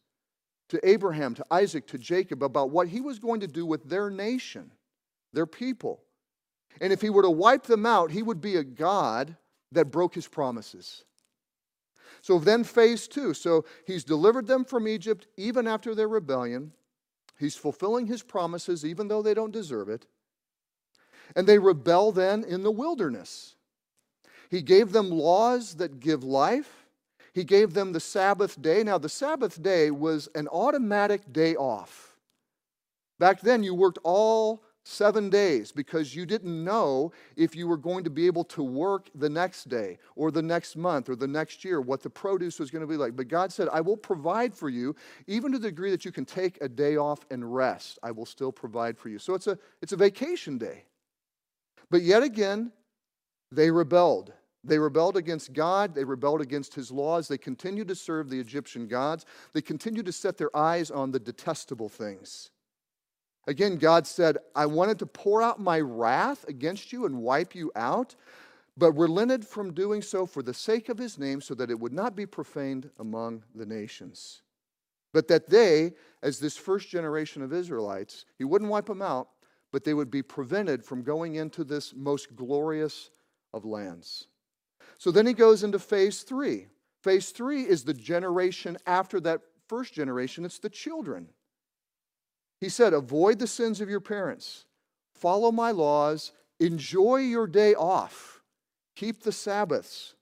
to 0.68 0.88
Abraham, 0.88 1.35
to 1.35 1.46
Isaac, 1.50 1.87
to 1.88 1.99
Jacob 1.99 2.42
about 2.42 2.70
what 2.70 2.88
he 2.88 3.00
was 3.00 3.18
going 3.18 3.40
to 3.40 3.46
do 3.46 3.64
with 3.64 3.88
their 3.88 4.11
nation, 4.11 4.73
their 5.32 5.46
people. 5.46 6.02
And 6.80 6.92
if 6.92 7.00
he 7.00 7.11
were 7.11 7.23
to 7.23 7.30
wipe 7.30 7.64
them 7.64 7.87
out, 7.87 8.11
he 8.11 8.23
would 8.23 8.40
be 8.40 8.56
a 8.56 8.64
God 8.64 9.37
that 9.73 9.90
broke 9.90 10.14
his 10.14 10.28
promises. 10.28 11.04
So 12.20 12.38
then, 12.38 12.64
phase 12.64 13.06
two. 13.06 13.35
So 13.35 13.64
he's 13.87 14.04
delivered 14.04 14.46
them 14.46 14.64
from 14.64 14.88
Egypt 14.88 15.26
even 15.37 15.66
after 15.66 15.94
their 15.94 16.08
rebellion. 16.08 16.73
He's 17.38 17.56
fulfilling 17.56 18.06
his 18.06 18.23
promises 18.23 18.85
even 18.85 19.08
though 19.08 19.23
they 19.23 19.35
don't 19.35 19.52
deserve 19.52 19.88
it. 19.88 20.06
And 21.35 21.46
they 21.46 21.58
rebel 21.58 22.12
then 22.12 22.44
in 22.44 22.62
the 22.62 22.70
wilderness. 22.70 23.56
He 24.50 24.62
gave 24.62 24.92
them 24.92 25.11
laws 25.11 25.75
that 25.76 26.00
give 26.00 26.25
life. 26.25 26.86
He 27.37 27.45
gave 27.45 27.75
them 27.75 27.93
the 27.93 28.00
Sabbath 28.00 28.62
day. 28.62 28.83
Now, 28.83 28.97
the 28.97 29.11
Sabbath 29.11 29.62
day 29.62 29.90
was 29.90 30.26
an 30.35 30.49
automatic 30.49 31.35
day 31.35 31.55
off. 31.55 32.16
Back 33.19 33.43
then, 33.43 33.62
you 33.62 33.75
worked 33.75 33.99
all 34.05 34.62
seven 34.87 35.28
days 35.28 35.71
because 35.71 36.16
you 36.16 36.25
didn't 36.25 36.64
know 36.64 37.12
if 37.37 37.55
you 37.55 37.69
were 37.69 37.76
going 37.76 38.05
to 38.05 38.09
be 38.09 38.26
able 38.26 38.45
to 38.45 38.62
work 38.62 39.11
the 39.14 39.28
next 39.28 39.69
day 39.69 39.99
or 40.14 40.31
the 40.31 40.40
next 40.40 40.76
month 40.76 41.11
or 41.11 41.14
the 41.14 41.26
next 41.26 41.62
year, 41.62 41.83
what 41.83 42.02
the 42.02 42.09
produce 42.09 42.59
was 42.59 42.71
going 42.71 42.81
to 42.81 42.87
be 42.87 42.97
like. 42.97 43.14
But 43.14 43.28
God 43.28 43.52
said, 43.52 43.69
I 43.71 43.83
will 43.83 43.99
provide 43.99 44.55
for 44.55 44.71
you, 44.71 44.97
even 45.26 45.52
to 45.52 45.59
the 45.59 45.69
degree 45.69 45.90
that 45.90 46.07
you 46.07 46.12
can 46.12 46.25
take 46.25 46.57
a 46.62 46.69
day 46.71 46.97
off 46.97 47.26
and 47.31 47.55
rest. 47.55 47.99
I 48.02 48.12
will 48.12 48.25
still 48.25 48.50
provide 48.50 48.97
for 48.97 49.11
you. 49.11 49.19
So 49.19 49.35
it's 49.35 49.47
a, 49.47 49.59
it's 49.83 49.93
a 49.93 49.97
vacation 49.99 50.57
day. 50.57 50.85
But 51.90 52.00
yet 52.00 52.23
again, 52.23 52.73
they 53.52 53.71
rebelled. 53.71 54.33
They 54.66 54.78
rebelled 54.78 55.16
against 55.16 55.52
God. 55.52 55.94
They 55.94 56.04
rebelled 56.04 56.40
against 56.40 56.75
his 56.75 56.90
laws. 56.90 57.28
They 57.28 57.38
continued 57.38 57.88
to 57.88 57.94
serve 57.94 58.28
the 58.28 58.40
Egyptian 58.40 58.88
gods. 58.88 59.25
They 59.52 59.62
continued 59.62 60.06
to 60.06 60.12
set 60.12 60.37
their 60.37 60.54
eyes 60.56 60.90
on 60.90 61.12
the 61.12 61.20
detestable 61.20 61.88
things. 61.88 62.50
Again, 63.46 63.76
God 63.76 64.08
said, 64.08 64.38
I 64.56 64.66
wanted 64.66 64.99
to 64.99 65.06
pour 65.06 65.40
out 65.40 65.61
my 65.61 65.78
wrath 65.78 66.44
against 66.49 66.92
you 66.92 67.06
and 67.06 67.23
wipe 67.23 67.54
you 67.54 67.70
out, 67.76 68.16
but 68.76 68.90
relented 68.92 69.46
from 69.46 69.73
doing 69.73 70.02
so 70.02 70.26
for 70.26 70.42
the 70.42 70.52
sake 70.52 70.88
of 70.88 70.99
his 70.99 71.16
name, 71.16 71.40
so 71.40 71.54
that 71.54 71.70
it 71.70 71.78
would 71.78 71.92
not 71.92 72.16
be 72.16 72.26
profaned 72.26 72.90
among 72.99 73.44
the 73.54 73.66
nations. 73.66 74.42
But 75.12 75.28
that 75.28 75.49
they, 75.49 75.92
as 76.23 76.40
this 76.40 76.56
first 76.56 76.88
generation 76.88 77.40
of 77.40 77.52
Israelites, 77.52 78.25
he 78.37 78.44
wouldn't 78.44 78.70
wipe 78.70 78.87
them 78.87 79.00
out, 79.00 79.28
but 79.70 79.85
they 79.85 79.94
would 79.94 80.11
be 80.11 80.23
prevented 80.23 80.85
from 80.85 81.04
going 81.04 81.37
into 81.37 81.62
this 81.62 81.94
most 81.94 82.35
glorious 82.35 83.11
of 83.54 83.64
lands. 83.64 84.26
So 84.98 85.10
then 85.10 85.26
he 85.26 85.32
goes 85.32 85.62
into 85.62 85.78
phase 85.78 86.22
three. 86.22 86.66
Phase 87.02 87.30
three 87.30 87.62
is 87.62 87.84
the 87.84 87.94
generation 87.94 88.76
after 88.86 89.20
that 89.20 89.40
first 89.68 89.92
generation, 89.92 90.44
it's 90.44 90.58
the 90.58 90.70
children. 90.70 91.28
He 92.60 92.68
said, 92.68 92.92
Avoid 92.92 93.38
the 93.38 93.46
sins 93.46 93.80
of 93.80 93.90
your 93.90 94.00
parents, 94.00 94.66
follow 95.14 95.52
my 95.52 95.70
laws, 95.70 96.32
enjoy 96.60 97.16
your 97.18 97.46
day 97.46 97.74
off, 97.74 98.42
keep 98.94 99.22
the 99.22 99.32
Sabbaths. 99.32 100.14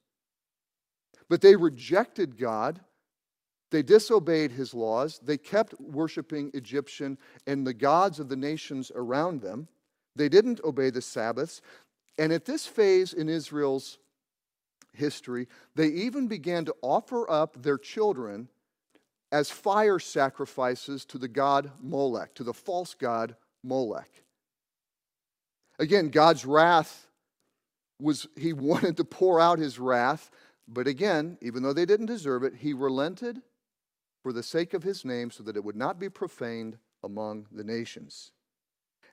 But 1.29 1.41
they 1.41 1.57
rejected 1.57 2.39
God 2.39 2.81
they 3.75 3.83
disobeyed 3.83 4.53
his 4.53 4.73
laws. 4.73 5.19
They 5.21 5.37
kept 5.37 5.75
worshiping 5.81 6.53
Egyptian 6.55 7.19
and 7.49 7.67
the 7.67 7.75
gods 7.75 8.21
of 8.21 8.29
the 8.29 8.37
nations 8.37 8.93
around 8.95 9.41
them. 9.41 9.67
They 10.15 10.29
didn't 10.29 10.61
obey 10.63 10.91
the 10.91 11.03
Sabbaths. 11.03 11.61
And 12.17 12.33
at 12.33 12.45
this 12.45 12.67
phase 12.69 13.13
in 13.13 13.29
Israel's 13.29 13.99
history, 14.95 15.49
they 15.75 15.89
even 15.89 16.29
began 16.29 16.65
to 16.65 16.75
offer 16.83 17.31
up 17.31 17.63
their 17.63 17.79
children 17.79 18.49
as 19.33 19.51
fire 19.51 19.99
sacrifices 19.99 21.05
to 21.07 21.19
the 21.19 21.29
god 21.29 21.73
Molech, 21.81 22.35
to 22.35 22.45
the 22.45 22.55
false 22.55 22.95
god 22.95 23.37
Molech. 23.63 24.23
Again, 25.79 26.09
God's 26.09 26.45
wrath 26.45 27.09
was, 28.01 28.29
he 28.37 28.53
wanted 28.53 28.97
to 28.99 29.05
pour 29.05 29.41
out 29.41 29.59
his 29.59 29.79
wrath, 29.79 30.31
but 30.69 30.87
again, 30.87 31.37
even 31.43 31.63
though 31.63 31.73
they 31.73 31.85
didn't 31.85 32.07
deserve 32.07 32.43
it, 32.45 32.55
he 32.57 32.73
relented 32.73 33.43
for 34.23 34.33
the 34.33 34.43
sake 34.43 34.73
of 34.73 34.83
his 34.83 35.05
name, 35.05 35.31
so 35.31 35.43
that 35.43 35.57
it 35.57 35.65
would 35.65 35.77
not 35.77 35.99
be 35.99 36.09
profaned 36.09 36.79
among 37.03 37.47
the 37.53 37.65
nations. 37.65 38.33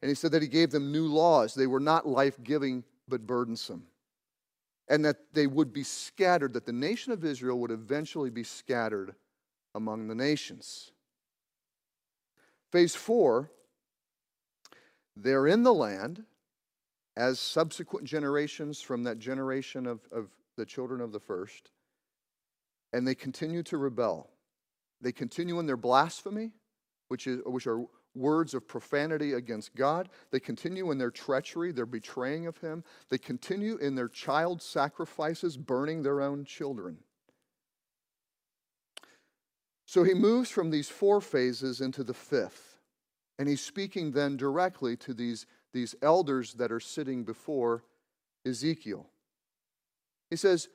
And 0.01 0.07
he 0.07 0.15
said 0.15 0.31
that 0.31 0.41
he 0.41 0.47
gave 0.47 0.71
them 0.71 0.91
new 0.91 1.07
laws. 1.07 1.53
They 1.53 1.67
were 1.67 1.81
not 1.81 2.07
life 2.07 2.41
giving, 2.41 2.85
but 3.07 3.27
burdensome. 3.27 3.87
And 4.91 5.05
that 5.05 5.33
they 5.33 5.47
would 5.47 5.71
be 5.71 5.83
scattered, 5.83 6.51
that 6.53 6.65
the 6.65 6.73
nation 6.73 7.13
of 7.13 7.23
Israel 7.23 7.57
would 7.59 7.71
eventually 7.71 8.29
be 8.29 8.43
scattered 8.43 9.15
among 9.73 10.09
the 10.09 10.15
nations. 10.15 10.91
Phase 12.73 12.93
four, 12.93 13.49
they're 15.15 15.47
in 15.47 15.63
the 15.63 15.73
land 15.73 16.25
as 17.15 17.39
subsequent 17.39 18.05
generations 18.05 18.81
from 18.81 19.05
that 19.05 19.17
generation 19.17 19.87
of, 19.87 20.01
of 20.11 20.27
the 20.57 20.65
children 20.65 20.99
of 20.99 21.13
the 21.13 21.19
first, 21.21 21.71
and 22.91 23.07
they 23.07 23.15
continue 23.15 23.63
to 23.63 23.77
rebel. 23.77 24.29
They 24.99 25.13
continue 25.13 25.57
in 25.59 25.67
their 25.67 25.77
blasphemy, 25.77 26.51
which, 27.07 27.27
is, 27.27 27.39
which 27.45 27.65
are 27.65 27.85
words 28.15 28.53
of 28.53 28.67
profanity 28.67 29.33
against 29.33 29.75
God. 29.75 30.09
They 30.31 30.39
continue 30.39 30.91
in 30.91 30.97
their 30.97 31.11
treachery, 31.11 31.71
their 31.71 31.85
betraying 31.85 32.47
of 32.47 32.57
Him. 32.57 32.83
They 33.09 33.17
continue 33.17 33.77
in 33.77 33.95
their 33.95 34.09
child 34.09 34.61
sacrifices, 34.61 35.57
burning 35.57 36.03
their 36.03 36.21
own 36.21 36.43
children. 36.45 36.97
So 39.91 40.05
he 40.05 40.13
moves 40.13 40.49
from 40.49 40.69
these 40.69 40.87
four 40.87 41.19
phases 41.19 41.81
into 41.81 42.03
the 42.05 42.13
fifth. 42.13 42.77
And 43.37 43.49
he's 43.49 43.59
speaking 43.59 44.11
then 44.11 44.37
directly 44.37 44.95
to 44.97 45.13
these, 45.13 45.45
these 45.73 45.95
elders 46.01 46.53
that 46.53 46.71
are 46.71 46.79
sitting 46.79 47.25
before 47.25 47.83
Ezekiel. 48.45 49.07
He 50.29 50.37
says, 50.37 50.69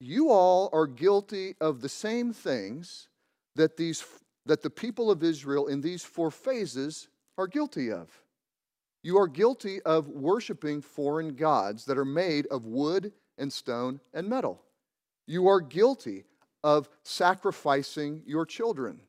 You 0.00 0.30
all 0.30 0.70
are 0.72 0.86
guilty 0.86 1.56
of 1.60 1.82
the 1.82 1.88
same 1.90 2.32
things 2.32 3.08
that, 3.54 3.76
these, 3.76 4.02
that 4.46 4.62
the 4.62 4.70
people 4.70 5.10
of 5.10 5.22
Israel 5.22 5.68
in 5.68 5.80
these 5.80 6.04
four 6.04 6.30
phases 6.30 7.08
are 7.38 7.46
guilty 7.46 7.90
of. 7.90 8.10
You 9.02 9.18
are 9.18 9.28
guilty 9.28 9.82
of 9.82 10.08
worshiping 10.08 10.80
foreign 10.80 11.34
gods 11.34 11.84
that 11.86 11.98
are 11.98 12.04
made 12.04 12.46
of 12.46 12.64
wood 12.64 13.12
and 13.38 13.52
stone 13.52 14.00
and 14.12 14.28
metal. 14.28 14.62
You 15.26 15.48
are 15.48 15.60
guilty 15.60 16.24
of 16.62 16.88
sacrificing 17.02 18.22
your 18.26 18.46
children. 18.46 19.00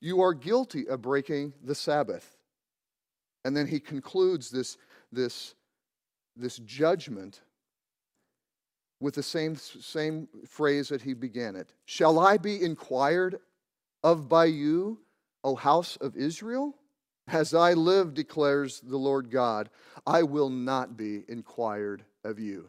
You 0.00 0.20
are 0.20 0.34
guilty 0.34 0.88
of 0.88 1.02
breaking 1.02 1.54
the 1.62 1.74
Sabbath. 1.74 2.36
And 3.44 3.56
then 3.56 3.66
he 3.66 3.80
concludes 3.80 4.50
this, 4.50 4.76
this, 5.10 5.54
this 6.36 6.58
judgment 6.58 7.40
with 9.00 9.14
the 9.14 9.22
same, 9.22 9.56
same 9.56 10.28
phrase 10.46 10.88
that 10.88 11.02
he 11.02 11.14
began 11.14 11.56
it 11.56 11.72
Shall 11.84 12.18
I 12.18 12.36
be 12.36 12.62
inquired 12.62 13.40
of 14.04 14.28
by 14.28 14.44
you, 14.44 15.00
O 15.42 15.56
house 15.56 15.96
of 15.96 16.16
Israel? 16.16 16.76
As 17.26 17.54
I 17.54 17.72
live, 17.72 18.14
declares 18.14 18.80
the 18.80 18.98
Lord 18.98 19.30
God, 19.30 19.70
I 20.06 20.22
will 20.22 20.50
not 20.50 20.96
be 20.96 21.24
inquired 21.26 22.04
of 22.22 22.38
you. 22.38 22.68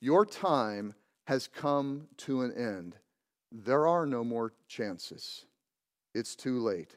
Your 0.00 0.24
time 0.24 0.94
has 1.26 1.48
come 1.48 2.06
to 2.18 2.42
an 2.42 2.52
end. 2.52 2.94
There 3.50 3.88
are 3.88 4.06
no 4.06 4.22
more 4.22 4.52
chances. 4.68 5.46
It's 6.14 6.36
too 6.36 6.60
late. 6.60 6.94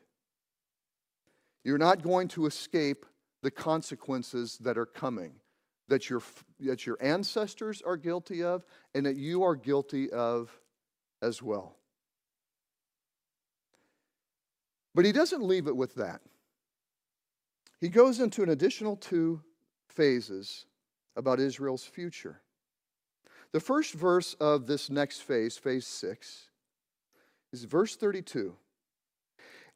You're 1.63 1.79
not 1.79 2.03
going 2.03 2.27
to 2.29 2.45
escape 2.45 3.05
the 3.41 3.51
consequences 3.51 4.57
that 4.59 4.77
are 4.77 4.85
coming 4.85 5.33
that 5.91 6.09
your, 6.09 6.21
that 6.61 6.85
your 6.85 6.97
ancestors 7.01 7.81
are 7.81 7.97
guilty 7.97 8.41
of 8.41 8.65
and 8.95 9.05
that 9.05 9.17
you 9.17 9.43
are 9.43 9.55
guilty 9.55 10.09
of 10.09 10.49
as 11.21 11.41
well. 11.43 11.75
But 14.93 15.05
he 15.05 15.11
doesn't 15.11 15.41
leave 15.41 15.67
it 15.67 15.75
with 15.75 15.95
that. 15.95 16.21
He 17.79 17.89
goes 17.89 18.19
into 18.19 18.43
an 18.43 18.49
additional 18.49 18.95
two 18.95 19.41
phases 19.87 20.65
about 21.15 21.39
Israel's 21.39 21.83
future. 21.83 22.41
The 23.53 23.59
first 23.59 23.93
verse 23.93 24.33
of 24.35 24.67
this 24.67 24.89
next 24.89 25.23
phase, 25.23 25.57
phase 25.57 25.85
six, 25.85 26.49
is 27.51 27.65
verse 27.65 27.95
32. 27.95 28.55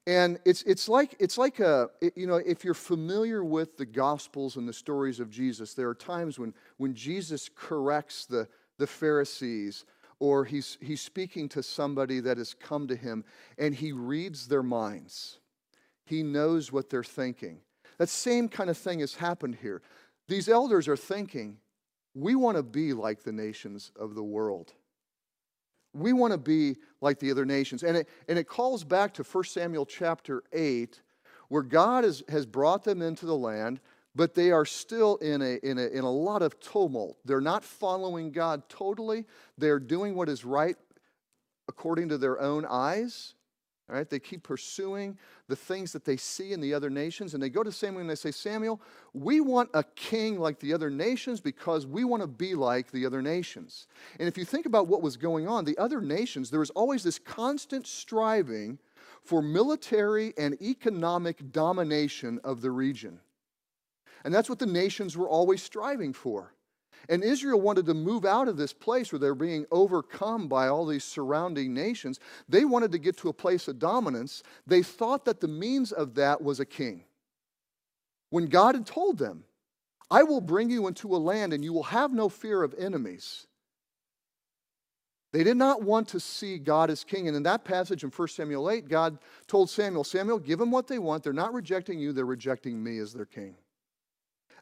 And 0.07 0.39
it's, 0.45 0.61
it's 0.63 0.87
like, 0.87 1.15
it's 1.19 1.37
like 1.37 1.59
a, 1.59 1.89
you 2.15 2.27
know, 2.27 2.35
if 2.35 2.63
you're 2.63 2.75
familiar 2.75 3.43
with 3.43 3.75
the 3.75 3.87
Gospels 3.87 4.55
and 4.55 4.67
the 4.67 4.73
stories 4.73 5.19
of 5.19 5.31
Jesus, 5.31 5.73
there 5.73 5.89
are 5.89 5.95
times 5.95 6.37
when, 6.37 6.53
when 6.77 6.93
Jesus 6.93 7.49
corrects 7.53 8.27
the, 8.27 8.47
the 8.77 8.85
Pharisees 8.85 9.83
or 10.19 10.45
he's, 10.45 10.77
he's 10.81 11.01
speaking 11.01 11.49
to 11.49 11.63
somebody 11.63 12.19
that 12.21 12.37
has 12.37 12.53
come 12.53 12.87
to 12.87 12.95
him 12.95 13.23
and 13.57 13.75
he 13.75 13.91
reads 13.91 14.47
their 14.47 14.63
minds. 14.63 15.39
He 16.05 16.23
knows 16.23 16.71
what 16.71 16.89
they're 16.89 17.03
thinking. 17.03 17.59
That 17.97 18.09
same 18.09 18.49
kind 18.49 18.69
of 18.69 18.77
thing 18.77 18.99
has 18.99 19.15
happened 19.15 19.57
here. 19.61 19.81
These 20.27 20.49
elders 20.49 20.87
are 20.87 20.97
thinking, 20.97 21.57
we 22.13 22.35
want 22.35 22.57
to 22.57 22.63
be 22.63 22.93
like 22.93 23.23
the 23.23 23.31
nations 23.31 23.91
of 23.99 24.15
the 24.15 24.23
world. 24.23 24.73
We 25.93 26.13
want 26.13 26.33
to 26.33 26.37
be 26.37 26.77
like 27.01 27.19
the 27.19 27.31
other 27.31 27.45
nations. 27.45 27.83
And 27.83 27.97
it, 27.97 28.09
and 28.27 28.37
it 28.37 28.47
calls 28.47 28.83
back 28.83 29.13
to 29.15 29.23
1 29.23 29.43
Samuel 29.45 29.85
chapter 29.85 30.43
8, 30.51 31.01
where 31.49 31.63
God 31.63 32.03
has, 32.03 32.23
has 32.29 32.45
brought 32.45 32.83
them 32.83 33.01
into 33.01 33.25
the 33.25 33.35
land, 33.35 33.79
but 34.15 34.33
they 34.33 34.51
are 34.51 34.65
still 34.65 35.17
in 35.17 35.41
a, 35.41 35.57
in, 35.63 35.77
a, 35.77 35.87
in 35.87 36.03
a 36.03 36.11
lot 36.11 36.41
of 36.41 36.59
tumult. 36.59 37.17
They're 37.25 37.41
not 37.41 37.63
following 37.63 38.31
God 38.31 38.67
totally, 38.69 39.25
they're 39.57 39.79
doing 39.79 40.15
what 40.15 40.29
is 40.29 40.45
right 40.45 40.77
according 41.67 42.09
to 42.09 42.17
their 42.17 42.39
own 42.39 42.65
eyes. 42.65 43.33
All 43.87 43.95
right, 43.95 44.09
they 44.09 44.17
keep 44.17 44.41
pursuing 44.41 45.15
the 45.47 45.55
things 45.55 45.93
that 45.93 46.05
they 46.05 46.17
see 46.17 46.53
in 46.53 46.59
the 46.59 46.73
other 46.73 46.89
nations, 46.89 47.35
and 47.35 47.43
they 47.43 47.51
go 47.51 47.61
to 47.61 47.71
Samuel 47.71 48.01
and 48.01 48.09
they 48.09 48.15
say, 48.15 48.31
Samuel, 48.31 48.81
we 49.13 49.41
want 49.41 49.69
a 49.75 49.83
king 49.83 50.39
like 50.39 50.59
the 50.59 50.73
other 50.73 50.89
nations 50.89 51.39
because 51.39 51.85
we 51.85 52.03
want 52.03 52.23
to 52.23 52.27
be 52.27 52.55
like 52.55 52.89
the 52.89 53.05
other 53.05 53.21
nations. 53.21 53.85
And 54.19 54.27
if 54.27 54.39
you 54.39 54.45
think 54.45 54.65
about 54.65 54.87
what 54.87 55.03
was 55.03 55.17
going 55.17 55.47
on, 55.47 55.65
the 55.65 55.77
other 55.77 56.01
nations, 56.01 56.49
there 56.49 56.59
was 56.59 56.71
always 56.71 57.03
this 57.03 57.19
constant 57.19 57.85
striving 57.85 58.79
for 59.23 59.43
military 59.43 60.33
and 60.35 60.59
economic 60.63 61.51
domination 61.51 62.39
of 62.43 62.61
the 62.61 62.71
region. 62.71 63.19
And 64.25 64.33
that's 64.33 64.49
what 64.49 64.59
the 64.59 64.65
nations 64.65 65.15
were 65.15 65.29
always 65.29 65.61
striving 65.61 66.11
for. 66.11 66.55
And 67.07 67.23
Israel 67.23 67.61
wanted 67.61 67.85
to 67.85 67.93
move 67.93 68.25
out 68.25 68.47
of 68.47 68.57
this 68.57 68.73
place 68.73 69.11
where 69.11 69.19
they're 69.19 69.35
being 69.35 69.67
overcome 69.71 70.47
by 70.47 70.67
all 70.67 70.87
these 70.87 71.03
surrounding 71.03 71.75
nations. 71.75 72.19
They 72.49 72.65
wanted 72.65 72.91
to 72.93 72.97
get 72.97 73.17
to 73.17 73.29
a 73.29 73.33
place 73.33 73.67
of 73.67 73.77
dominance. 73.77 74.41
They 74.65 74.81
thought 74.81 75.25
that 75.25 75.41
the 75.41 75.47
means 75.47 75.91
of 75.91 76.15
that 76.15 76.41
was 76.41 76.59
a 76.59 76.65
king. 76.65 77.03
When 78.31 78.47
God 78.47 78.73
had 78.73 78.87
told 78.87 79.19
them, 79.19 79.43
I 80.09 80.23
will 80.23 80.41
bring 80.41 80.71
you 80.71 80.87
into 80.87 81.15
a 81.15 81.17
land 81.17 81.53
and 81.53 81.63
you 81.63 81.71
will 81.71 81.83
have 81.83 82.11
no 82.11 82.27
fear 82.27 82.63
of 82.63 82.73
enemies. 82.79 83.45
They 85.33 85.43
did 85.43 85.57
not 85.57 85.83
want 85.83 86.07
to 86.09 86.19
see 86.19 86.57
God 86.57 86.89
as 86.89 87.03
king. 87.03 87.27
And 87.27 87.37
in 87.37 87.43
that 87.43 87.63
passage 87.63 88.03
in 88.03 88.09
1 88.09 88.27
Samuel 88.29 88.71
8, 88.71 88.89
God 88.89 89.19
told 89.45 89.69
Samuel, 89.69 90.03
Samuel, 90.03 90.39
give 90.39 90.57
them 90.57 90.71
what 90.71 90.87
they 90.87 90.97
want. 90.97 91.23
They're 91.23 91.33
not 91.33 91.53
rejecting 91.53 91.99
you, 91.99 92.11
they're 92.11 92.25
rejecting 92.25 92.81
me 92.81 92.97
as 92.97 93.13
their 93.13 93.25
king. 93.25 93.55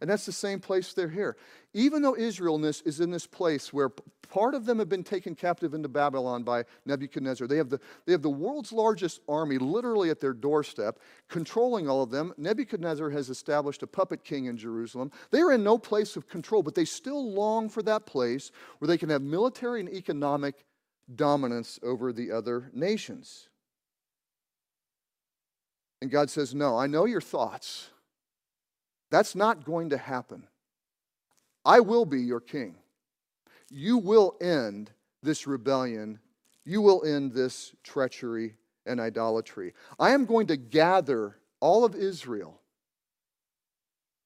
And 0.01 0.09
that's 0.09 0.25
the 0.25 0.31
same 0.31 0.59
place 0.59 0.93
they're 0.93 1.09
here. 1.09 1.37
Even 1.73 2.01
though 2.01 2.15
Israel 2.15 2.63
is 2.65 2.99
in 2.99 3.09
this 3.09 3.25
place 3.25 3.73
where 3.73 3.89
part 4.29 4.53
of 4.55 4.65
them 4.65 4.79
have 4.79 4.89
been 4.89 5.03
taken 5.03 5.35
captive 5.35 5.73
into 5.73 5.87
Babylon 5.87 6.43
by 6.43 6.65
Nebuchadnezzar, 6.85 7.47
they 7.47 7.57
have, 7.57 7.69
the, 7.69 7.79
they 8.05 8.11
have 8.11 8.21
the 8.21 8.29
world's 8.29 8.71
largest 8.71 9.21
army 9.27 9.57
literally 9.57 10.09
at 10.09 10.19
their 10.19 10.33
doorstep, 10.33 10.99
controlling 11.29 11.89
all 11.89 12.03
of 12.03 12.11
them. 12.11 12.33
Nebuchadnezzar 12.37 13.09
has 13.11 13.29
established 13.29 13.83
a 13.83 13.87
puppet 13.87 14.23
king 14.23 14.45
in 14.45 14.57
Jerusalem. 14.57 15.11
They 15.31 15.41
are 15.41 15.51
in 15.51 15.63
no 15.63 15.77
place 15.77 16.15
of 16.15 16.27
control, 16.27 16.63
but 16.63 16.75
they 16.75 16.85
still 16.85 17.31
long 17.31 17.69
for 17.69 17.81
that 17.83 18.05
place 18.05 18.51
where 18.79 18.87
they 18.87 18.97
can 18.97 19.09
have 19.09 19.21
military 19.21 19.79
and 19.79 19.89
economic 19.89 20.65
dominance 21.15 21.79
over 21.83 22.13
the 22.13 22.31
other 22.31 22.69
nations. 22.73 23.49
And 26.01 26.11
God 26.11 26.29
says, 26.29 26.53
No, 26.53 26.77
I 26.77 26.87
know 26.87 27.05
your 27.05 27.21
thoughts. 27.21 27.89
That's 29.13 29.35
not 29.35 29.63
going 29.63 29.91
to 29.91 29.97
happen. 29.99 30.47
I 31.63 31.81
will 31.81 32.03
be 32.03 32.21
your 32.21 32.39
king. 32.39 32.73
You 33.69 33.99
will 33.99 34.35
end 34.41 34.89
this 35.21 35.45
rebellion. 35.45 36.17
You 36.65 36.81
will 36.81 37.05
end 37.05 37.31
this 37.31 37.75
treachery 37.83 38.55
and 38.87 38.99
idolatry. 38.99 39.75
I 39.99 40.13
am 40.13 40.25
going 40.25 40.47
to 40.47 40.57
gather 40.57 41.37
all 41.59 41.85
of 41.85 41.93
Israel 41.93 42.59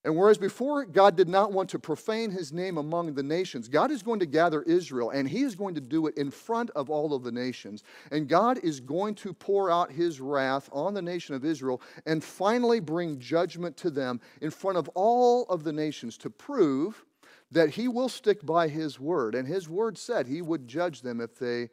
and 0.07 0.15
whereas 0.15 0.37
before 0.37 0.85
God 0.85 1.17
did 1.17 1.27
not 1.27 1.51
want 1.51 1.69
to 1.71 1.79
profane 1.79 2.31
his 2.31 2.53
name 2.53 2.77
among 2.77 3.13
the 3.13 3.23
nations, 3.23 3.67
God 3.67 3.91
is 3.91 4.01
going 4.01 4.21
to 4.21 4.25
gather 4.25 4.61
Israel 4.61 5.09
and 5.09 5.27
he 5.27 5.41
is 5.41 5.53
going 5.53 5.75
to 5.75 5.81
do 5.81 6.07
it 6.07 6.15
in 6.17 6.31
front 6.31 6.69
of 6.77 6.89
all 6.89 7.13
of 7.13 7.23
the 7.23 7.31
nations. 7.33 7.83
And 8.09 8.29
God 8.29 8.57
is 8.59 8.79
going 8.79 9.15
to 9.15 9.33
pour 9.33 9.69
out 9.69 9.91
his 9.91 10.21
wrath 10.21 10.69
on 10.71 10.93
the 10.93 11.01
nation 11.01 11.35
of 11.35 11.43
Israel 11.43 11.81
and 12.05 12.23
finally 12.23 12.79
bring 12.79 13.19
judgment 13.19 13.75
to 13.77 13.89
them 13.89 14.21
in 14.39 14.49
front 14.49 14.77
of 14.77 14.87
all 14.95 15.43
of 15.49 15.65
the 15.65 15.73
nations 15.73 16.17
to 16.19 16.29
prove 16.29 17.03
that 17.51 17.71
he 17.71 17.89
will 17.89 18.07
stick 18.07 18.45
by 18.45 18.69
his 18.69 19.01
word. 19.01 19.35
And 19.35 19.45
his 19.45 19.67
word 19.67 19.97
said 19.97 20.25
he 20.25 20.41
would 20.41 20.69
judge 20.69 21.01
them 21.01 21.19
if 21.19 21.37
they 21.37 21.67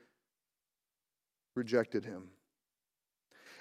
rejected 1.54 2.04
him. 2.04 2.30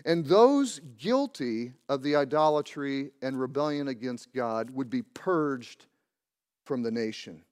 And 0.06 0.26
those 0.26 0.80
guilty 0.98 1.74
of 1.88 2.04
the 2.04 2.16
idolatry 2.16 3.12
and 3.22 3.40
rebellion 3.40 3.88
against 3.88 4.34
God 4.34 4.70
would 4.72 4.90
be 4.90 5.02
purged 5.02 5.86
from 6.66 6.84
the 6.84 6.92
nation. 6.92 7.44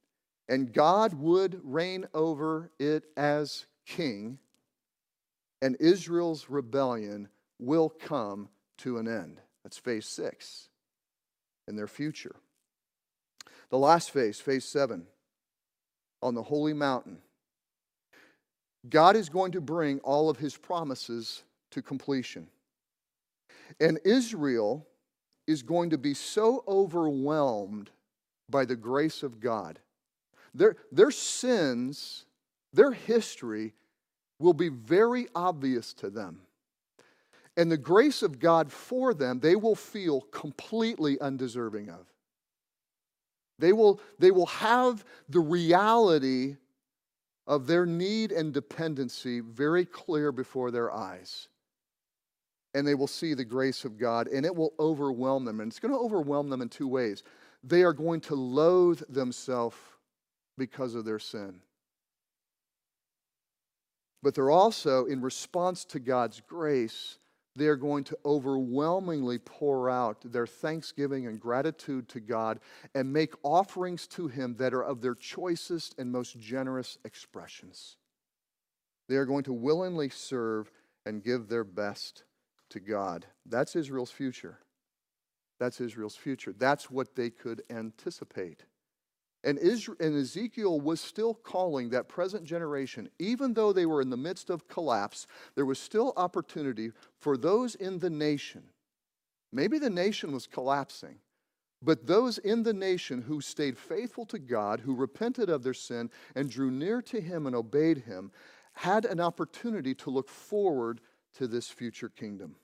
And 0.50 0.74
God 0.74 1.14
would 1.14 1.62
reign 1.64 2.08
over 2.14 2.72
it 2.78 3.06
as 3.16 3.66
king, 3.86 4.38
and 5.62 5.78
Israel's 5.80 6.50
rebellion 6.50 7.30
will 7.60 7.90
come 7.90 8.50
to 8.80 8.98
an 8.98 9.08
end. 9.08 9.40
That's 9.64 9.78
phase 9.78 10.08
six 10.08 10.70
in 11.68 11.76
their 11.76 11.88
future. 11.88 12.36
The 13.70 13.78
last 13.78 14.12
phase, 14.12 14.40
phase 14.40 14.66
seven, 14.66 15.08
on 16.22 16.36
the 16.36 16.44
holy 16.44 16.74
mountain. 16.74 17.20
God 18.90 19.16
is 19.16 19.30
going 19.30 19.54
to 19.54 19.62
bring 19.62 20.00
all 20.00 20.30
of 20.30 20.38
his 20.38 20.58
promises 20.58 21.44
to 21.72 21.82
completion. 21.82 22.48
And 23.80 24.00
Israel 24.04 24.88
is 25.48 25.64
going 25.64 25.90
to 25.92 25.98
be 25.98 26.14
so 26.14 26.64
overwhelmed 26.68 27.90
by 28.50 28.66
the 28.66 28.76
grace 28.76 29.24
of 29.24 29.40
God. 29.40 29.80
Their, 30.54 30.76
their 30.92 31.12
sins, 31.12 32.26
their 32.74 32.92
history 32.92 33.74
will 34.40 34.54
be 34.54 34.70
very 34.70 35.28
obvious 35.34 35.94
to 35.96 36.10
them. 36.10 36.42
And 37.58 37.72
the 37.72 37.78
grace 37.78 38.22
of 38.22 38.40
God 38.40 38.72
for 38.72 39.14
them, 39.14 39.40
they 39.40 39.56
will 39.56 39.76
feel 39.76 40.22
completely 40.22 41.20
undeserving 41.20 41.90
of. 41.90 42.08
They 43.60 43.74
will, 43.74 44.02
they 44.20 44.32
will 44.32 44.48
have 44.48 45.06
the 45.30 45.40
reality 45.40 46.56
of 47.46 47.68
their 47.68 47.86
need 47.86 48.32
and 48.32 48.54
dependency 48.54 49.40
very 49.40 49.86
clear 49.86 50.32
before 50.32 50.72
their 50.72 50.92
eyes 50.92 51.48
and 52.74 52.88
they 52.88 52.96
will 52.96 53.08
see 53.08 53.34
the 53.34 53.46
grace 53.46 53.86
of 53.86 53.98
God, 53.98 54.28
and 54.28 54.46
it 54.46 54.56
will 54.56 54.74
overwhelm 54.80 55.46
them. 55.46 55.60
And 55.60 55.72
it's 55.72 55.80
going 55.80 55.94
to 55.94 56.00
overwhelm 56.00 56.50
them 56.50 56.62
in 56.62 56.70
two 56.70 56.88
ways. 56.88 57.24
They 57.64 57.84
are 57.84 57.94
going 57.94 58.22
to 58.22 58.36
loathe 58.36 59.02
themselves 59.10 59.78
because 60.58 60.96
of 60.96 61.06
their 61.06 61.20
sin. 61.20 61.62
But 64.24 64.36
they're 64.36 64.52
also, 64.52 65.06
in 65.06 65.22
response 65.22 65.84
to 65.86 66.00
God's 66.00 66.42
grace, 66.48 67.18
they 67.56 67.66
are 67.66 67.76
going 67.76 68.04
to 68.06 68.18
overwhelmingly 68.24 69.40
pour 69.40 69.90
out 69.90 70.22
their 70.24 70.48
thanksgiving 70.48 71.28
and 71.28 71.40
gratitude 71.40 72.08
to 72.10 72.20
God 72.20 72.60
and 72.96 73.12
make 73.12 73.34
offerings 73.44 74.08
to 74.08 74.28
Him 74.28 74.56
that 74.58 74.74
are 74.74 74.84
of 74.84 75.02
their 75.02 75.16
choicest 75.16 75.96
and 75.98 76.12
most 76.12 76.40
generous 76.40 76.98
expressions. 77.04 77.98
They 79.10 79.16
are 79.16 79.26
going 79.26 79.44
to 79.44 79.54
willingly 79.54 80.10
serve 80.10 80.72
and 81.06 81.24
give 81.24 81.50
their 81.50 81.66
best 81.66 82.24
to 82.72 82.80
God. 82.80 83.26
That's 83.46 83.76
Israel's 83.76 84.12
future. 84.12 84.60
That's 85.60 85.80
Israel's 85.80 86.16
future. 86.16 86.54
That's 86.58 86.90
what 86.90 87.16
they 87.16 87.30
could 87.30 87.62
anticipate. 87.70 88.64
And, 89.44 89.58
Israel, 89.58 89.98
and 90.00 90.16
Ezekiel 90.16 90.80
was 90.80 91.02
still 91.02 91.34
calling 91.34 91.90
that 91.90 92.08
present 92.08 92.44
generation, 92.44 93.10
even 93.20 93.54
though 93.54 93.74
they 93.74 93.86
were 93.86 94.02
in 94.02 94.10
the 94.10 94.18
midst 94.18 94.50
of 94.50 94.68
collapse, 94.68 95.26
there 95.56 95.66
was 95.66 95.80
still 95.80 96.14
opportunity 96.16 96.92
for 97.20 97.38
those 97.38 97.76
in 97.76 98.00
the 98.00 98.10
nation. 98.10 98.64
Maybe 99.52 99.80
the 99.80 99.90
nation 99.90 100.32
was 100.32 100.48
collapsing, 100.48 101.18
but 101.82 102.06
those 102.06 102.38
in 102.38 102.64
the 102.64 102.74
nation 102.74 103.24
who 103.24 103.42
stayed 103.42 103.78
faithful 103.78 104.26
to 104.28 104.40
God, 104.40 104.80
who 104.82 104.96
repented 104.96 105.50
of 105.50 105.64
their 105.64 105.74
sin 105.74 106.12
and 106.36 106.50
drew 106.50 106.70
near 106.70 107.02
to 107.04 107.20
Him 107.20 107.48
and 107.48 107.56
obeyed 107.56 108.00
Him, 108.00 108.32
had 108.74 109.06
an 109.06 109.20
opportunity 109.20 109.94
to 109.96 110.10
look 110.12 110.30
forward 110.30 111.02
to 111.38 111.48
this 111.48 111.70
future 111.70 112.10
kingdom. 112.10 112.56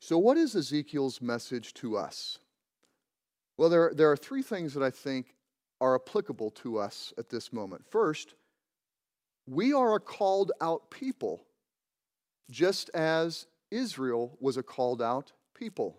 So, 0.00 0.18
what 0.18 0.36
is 0.36 0.54
Ezekiel's 0.54 1.20
message 1.20 1.74
to 1.74 1.96
us? 1.96 2.38
Well, 3.56 3.68
there, 3.68 3.92
there 3.94 4.10
are 4.10 4.16
three 4.16 4.42
things 4.42 4.74
that 4.74 4.82
I 4.82 4.90
think 4.90 5.34
are 5.80 5.96
applicable 5.96 6.50
to 6.50 6.78
us 6.78 7.12
at 7.18 7.28
this 7.28 7.52
moment. 7.52 7.84
First, 7.90 8.34
we 9.46 9.72
are 9.72 9.94
a 9.94 10.00
called 10.00 10.52
out 10.60 10.90
people, 10.90 11.42
just 12.50 12.90
as 12.90 13.46
Israel 13.70 14.36
was 14.40 14.56
a 14.56 14.62
called 14.62 15.02
out 15.02 15.32
people. 15.54 15.98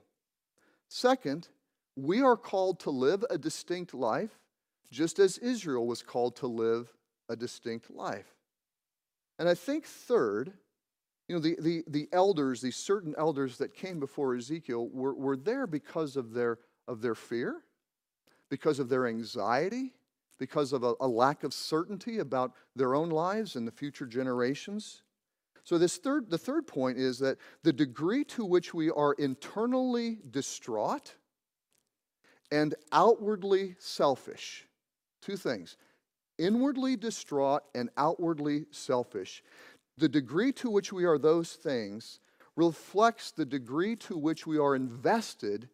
Second, 0.88 1.50
we 1.96 2.22
are 2.22 2.38
called 2.38 2.80
to 2.82 2.90
live 2.90 3.26
a 3.30 3.38
distinct 3.38 3.94
life, 3.94 4.40
just 4.92 5.20
as 5.20 5.38
Israel 5.38 5.86
was 5.86 6.02
called 6.02 6.36
to 6.38 6.48
live 6.48 6.94
a 7.28 7.36
distinct 7.36 7.92
life. 7.92 8.34
And 9.38 9.48
I 9.48 9.54
think, 9.54 9.86
third, 9.86 10.54
you 11.30 11.36
know, 11.36 11.42
the, 11.42 11.56
the, 11.60 11.84
the 11.88 12.10
elders, 12.12 12.60
these 12.60 12.76
certain 12.76 13.14
elders 13.16 13.58
that 13.60 13.76
came 13.76 14.00
before 14.00 14.36
Ezekiel, 14.36 14.90
were, 14.90 15.14
were 15.14 15.38
there 15.38 15.68
because 15.68 16.18
of 16.18 16.34
their, 16.34 16.58
of 16.88 17.02
their 17.02 17.14
fear, 17.14 17.62
because 18.50 18.80
of 18.80 18.90
their 18.90 19.06
anxiety, 19.06 19.94
because 20.40 20.74
of 20.74 20.84
a, 20.84 20.96
a 21.00 21.08
lack 21.08 21.44
of 21.44 21.54
certainty 21.54 22.18
about 22.18 22.54
their 22.76 22.96
own 22.96 23.12
lives 23.12 23.56
and 23.56 23.68
the 23.68 23.72
future 23.72 24.08
generations. 24.08 25.04
So 25.64 25.78
this 25.78 25.98
third, 25.98 26.32
the 26.32 26.38
third 26.38 26.66
point 26.66 26.98
is 26.98 27.20
that 27.20 27.38
the 27.62 27.74
degree 27.74 28.24
to 28.26 28.44
which 28.44 28.74
we 28.74 28.90
are 28.90 29.14
internally 29.14 30.18
distraught 30.32 31.14
and 32.52 32.74
outwardly 32.92 33.76
selfish, 33.78 34.66
two 35.22 35.38
things, 35.38 35.78
inwardly 36.40 36.96
distraught 36.96 37.64
and 37.76 37.90
outwardly 37.98 38.66
selfish. 38.72 39.44
The 40.00 40.08
degree 40.08 40.54
to 40.54 40.70
which 40.70 40.94
we 40.94 41.04
are 41.04 41.18
those 41.18 41.54
things 41.54 42.22
reflects 42.56 43.32
the 43.32 43.46
degree 43.46 43.98
to 43.98 44.18
which 44.18 44.48
we 44.48 44.58
are 44.58 44.74
invested 44.74 45.68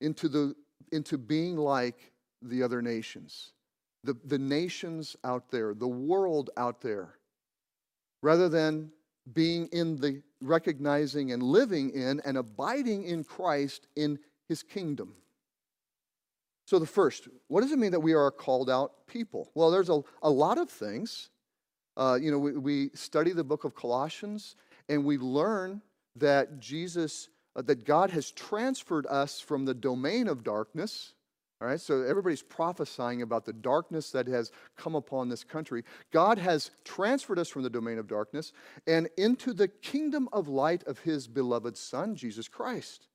into, 0.00 0.28
the, 0.28 0.54
into 0.92 1.18
being 1.18 1.56
like 1.56 2.12
the 2.42 2.62
other 2.62 2.80
nations, 2.80 3.50
the, 4.04 4.16
the 4.24 4.38
nations 4.38 5.16
out 5.24 5.50
there, 5.50 5.74
the 5.74 5.88
world 5.88 6.50
out 6.56 6.80
there, 6.80 7.18
rather 8.22 8.48
than 8.48 8.92
being 9.32 9.66
in 9.72 9.96
the 9.96 10.22
recognizing 10.40 11.32
and 11.32 11.42
living 11.42 11.90
in 11.90 12.20
and 12.24 12.38
abiding 12.38 13.02
in 13.02 13.24
Christ 13.24 13.88
in 13.96 14.18
his 14.48 14.62
kingdom. 14.62 15.14
So, 16.66 16.78
the 16.78 16.86
first, 16.86 17.26
what 17.48 17.62
does 17.62 17.72
it 17.72 17.80
mean 17.80 17.90
that 17.90 18.00
we 18.00 18.12
are 18.12 18.28
a 18.28 18.32
called 18.32 18.70
out 18.70 19.08
people? 19.08 19.50
Well, 19.54 19.72
there's 19.72 19.90
a, 19.90 20.02
a 20.22 20.30
lot 20.30 20.56
of 20.56 20.70
things. 20.70 21.30
Uh, 22.00 22.14
you 22.14 22.30
know, 22.30 22.38
we, 22.38 22.52
we, 22.52 22.90
study 22.94 23.30
the 23.32 23.44
book 23.44 23.64
of 23.64 23.74
Colossians 23.74 24.56
and 24.88 25.04
we 25.04 25.18
learn 25.18 25.82
that 26.16 26.58
Jesus, 26.58 27.28
uh, 27.54 27.60
that 27.60 27.84
God 27.84 28.08
has 28.10 28.30
transferred 28.30 29.04
us 29.04 29.38
from 29.38 29.66
the 29.66 29.74
domain 29.74 30.26
of 30.26 30.42
darkness. 30.42 31.12
All 31.60 31.68
right, 31.68 31.78
so 31.78 32.00
everybody's 32.00 32.40
prophesying 32.40 33.20
about 33.20 33.44
the 33.44 33.52
darkness 33.52 34.12
that 34.12 34.26
has 34.28 34.50
come 34.78 34.94
upon 34.94 35.28
this 35.28 35.44
country. 35.44 35.84
God 36.10 36.38
has 36.38 36.70
transferred 36.84 37.38
us 37.38 37.50
from 37.50 37.64
the 37.64 37.68
domain 37.68 37.98
of 37.98 38.08
darkness 38.08 38.54
and 38.86 39.10
into 39.18 39.52
the 39.52 39.68
kingdom 39.68 40.26
of 40.32 40.48
light 40.48 40.82
of 40.84 41.00
his 41.00 41.28
beloved 41.28 41.76
Son, 41.76 42.16
Jesus 42.16 42.48
Christ. 42.48 43.08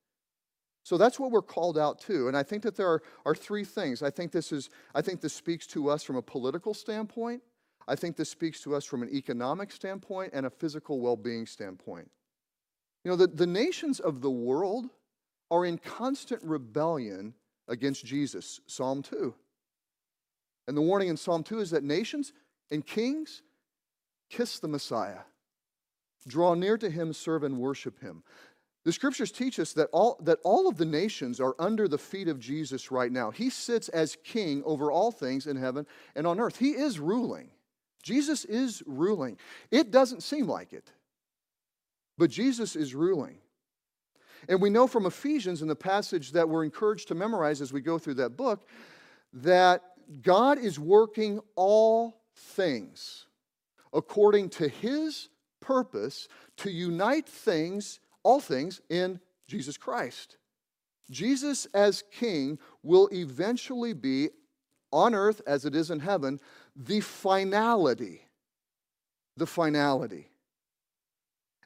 So 0.84 0.96
that's 0.96 1.18
what 1.18 1.32
we're 1.32 1.42
called 1.42 1.76
out 1.76 1.98
to. 2.02 2.28
And 2.28 2.36
I 2.36 2.44
think 2.44 2.62
that 2.62 2.76
there 2.76 2.86
are, 2.86 3.02
are 3.24 3.34
three 3.34 3.64
things. 3.64 4.00
I 4.00 4.10
think 4.10 4.30
this 4.30 4.52
is 4.52 4.70
I 4.94 5.02
think 5.02 5.20
this 5.20 5.34
speaks 5.34 5.66
to 5.68 5.90
us 5.90 6.04
from 6.04 6.14
a 6.14 6.22
political 6.22 6.72
standpoint. 6.72 7.42
I 7.88 7.94
think 7.94 8.16
this 8.16 8.30
speaks 8.30 8.60
to 8.62 8.74
us 8.74 8.84
from 8.84 9.02
an 9.02 9.14
economic 9.14 9.70
standpoint 9.70 10.32
and 10.34 10.46
a 10.46 10.50
physical 10.50 11.00
well-being 11.00 11.46
standpoint. 11.46 12.10
You 13.04 13.10
know, 13.10 13.16
the, 13.16 13.28
the 13.28 13.46
nations 13.46 14.00
of 14.00 14.20
the 14.20 14.30
world 14.30 14.88
are 15.50 15.64
in 15.64 15.78
constant 15.78 16.42
rebellion 16.42 17.34
against 17.68 18.04
Jesus, 18.04 18.60
Psalm 18.66 19.02
2. 19.02 19.34
And 20.66 20.76
the 20.76 20.82
warning 20.82 21.08
in 21.08 21.16
Psalm 21.16 21.44
2 21.44 21.60
is 21.60 21.70
that 21.70 21.84
nations 21.84 22.32
and 22.70 22.84
kings 22.84 23.42
kiss 24.28 24.58
the 24.58 24.68
Messiah, 24.68 25.20
draw 26.26 26.54
near 26.54 26.76
to 26.78 26.90
him, 26.90 27.12
serve 27.12 27.44
and 27.44 27.58
worship 27.58 28.00
him. 28.00 28.24
The 28.84 28.92
scriptures 28.92 29.32
teach 29.32 29.58
us 29.58 29.72
that 29.74 29.88
all, 29.92 30.16
that 30.22 30.38
all 30.44 30.68
of 30.68 30.76
the 30.76 30.84
nations 30.84 31.40
are 31.40 31.56
under 31.58 31.88
the 31.88 31.98
feet 31.98 32.28
of 32.28 32.38
Jesus 32.38 32.90
right 32.90 33.10
now. 33.10 33.30
He 33.30 33.50
sits 33.50 33.88
as 33.88 34.16
king 34.24 34.62
over 34.64 34.92
all 34.92 35.10
things 35.10 35.46
in 35.46 35.56
heaven 35.56 35.86
and 36.14 36.26
on 36.26 36.38
earth. 36.38 36.58
He 36.58 36.70
is 36.70 37.00
ruling. 37.00 37.50
Jesus 38.06 38.44
is 38.44 38.84
ruling. 38.86 39.36
It 39.72 39.90
doesn't 39.90 40.22
seem 40.22 40.46
like 40.46 40.72
it, 40.72 40.92
but 42.16 42.30
Jesus 42.30 42.76
is 42.76 42.94
ruling. 42.94 43.38
And 44.48 44.62
we 44.62 44.70
know 44.70 44.86
from 44.86 45.06
Ephesians 45.06 45.60
in 45.60 45.66
the 45.66 45.74
passage 45.74 46.30
that 46.30 46.48
we're 46.48 46.62
encouraged 46.62 47.08
to 47.08 47.16
memorize 47.16 47.60
as 47.60 47.72
we 47.72 47.80
go 47.80 47.98
through 47.98 48.14
that 48.14 48.36
book 48.36 48.68
that 49.32 49.82
God 50.22 50.58
is 50.58 50.78
working 50.78 51.40
all 51.56 52.20
things 52.36 53.26
according 53.92 54.50
to 54.50 54.68
his 54.68 55.28
purpose 55.60 56.28
to 56.58 56.70
unite 56.70 57.28
things 57.28 57.98
all 58.22 58.38
things 58.38 58.80
in 58.88 59.18
Jesus 59.48 59.76
Christ. 59.76 60.36
Jesus, 61.10 61.66
as 61.74 62.04
King, 62.12 62.60
will 62.84 63.08
eventually 63.12 63.94
be 63.94 64.28
on 64.92 65.14
earth 65.14 65.42
as 65.46 65.64
it 65.64 65.74
is 65.74 65.90
in 65.90 66.00
heaven, 66.00 66.40
the 66.76 67.00
finality. 67.00 68.22
The 69.36 69.46
finality. 69.46 70.28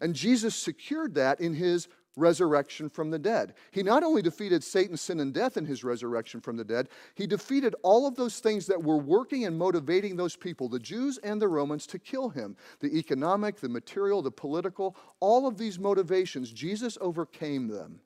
And 0.01 0.15
Jesus 0.15 0.55
secured 0.55 1.15
that 1.17 1.41
in 1.41 1.55
his 1.55 1.89
resurrection 2.17 2.89
from 2.89 3.11
the 3.11 3.19
dead. 3.19 3.55
He 3.71 3.83
not 3.83 4.03
only 4.03 4.23
defeated 4.23 4.65
Satan, 4.65 4.97
sin, 4.97 5.21
and 5.21 5.33
death 5.33 5.57
in 5.57 5.65
his 5.65 5.85
resurrection 5.85 6.41
from 6.41 6.57
the 6.57 6.65
dead, 6.65 6.89
he 7.15 7.27
defeated 7.27 7.75
all 7.83 8.07
of 8.07 8.17
those 8.17 8.41
things 8.41 8.67
that 8.67 8.83
were 8.83 8.99
working 8.99 9.45
and 9.45 9.57
motivating 9.57 10.17
those 10.17 10.37
people, 10.37 10.69
the 10.69 10.79
Jews 10.79 11.19
and 11.19 11.41
the 11.41 11.49
Romans, 11.49 11.87
to 11.89 11.99
kill 11.99 12.29
him 12.29 12.57
the 12.81 12.97
economic, 12.97 13.61
the 13.61 13.69
material, 13.69 14.23
the 14.23 14.31
political, 14.31 14.97
all 15.21 15.47
of 15.47 15.59
these 15.59 15.79
motivations. 15.79 16.51
Jesus 16.51 16.99
overcame 17.01 17.69
them. 17.69 18.01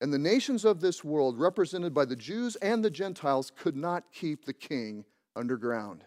And 0.00 0.12
the 0.12 0.18
nations 0.18 0.64
of 0.64 0.80
this 0.80 1.04
world, 1.04 1.38
represented 1.38 1.94
by 1.94 2.04
the 2.04 2.16
Jews 2.16 2.56
and 2.56 2.84
the 2.84 2.90
Gentiles, 2.90 3.52
could 3.56 3.76
not 3.76 4.12
keep 4.12 4.44
the 4.44 4.52
king 4.52 5.04
underground. 5.36 6.04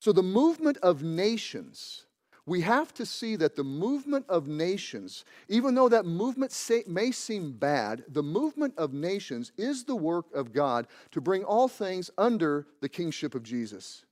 So 0.00 0.12
the 0.12 0.22
movement 0.22 0.76
of 0.78 1.02
nations 1.02 2.04
we 2.46 2.60
have 2.60 2.92
to 2.94 3.06
see 3.06 3.36
that 3.36 3.56
the 3.56 3.64
movement 3.64 4.26
of 4.28 4.48
nations, 4.48 5.24
even 5.48 5.74
though 5.74 5.88
that 5.88 6.04
movement 6.04 6.54
may 6.86 7.10
seem 7.10 7.52
bad, 7.52 8.04
the 8.08 8.22
movement 8.22 8.74
of 8.76 8.92
nations 8.92 9.52
is 9.56 9.84
the 9.84 9.96
work 9.96 10.26
of 10.34 10.52
God 10.52 10.86
to 11.12 11.22
bring 11.22 11.42
all 11.42 11.68
things 11.68 12.10
under 12.18 12.66
the 12.82 12.88
kingship 12.88 13.34
of 13.34 13.42
Jesus. 13.42 14.04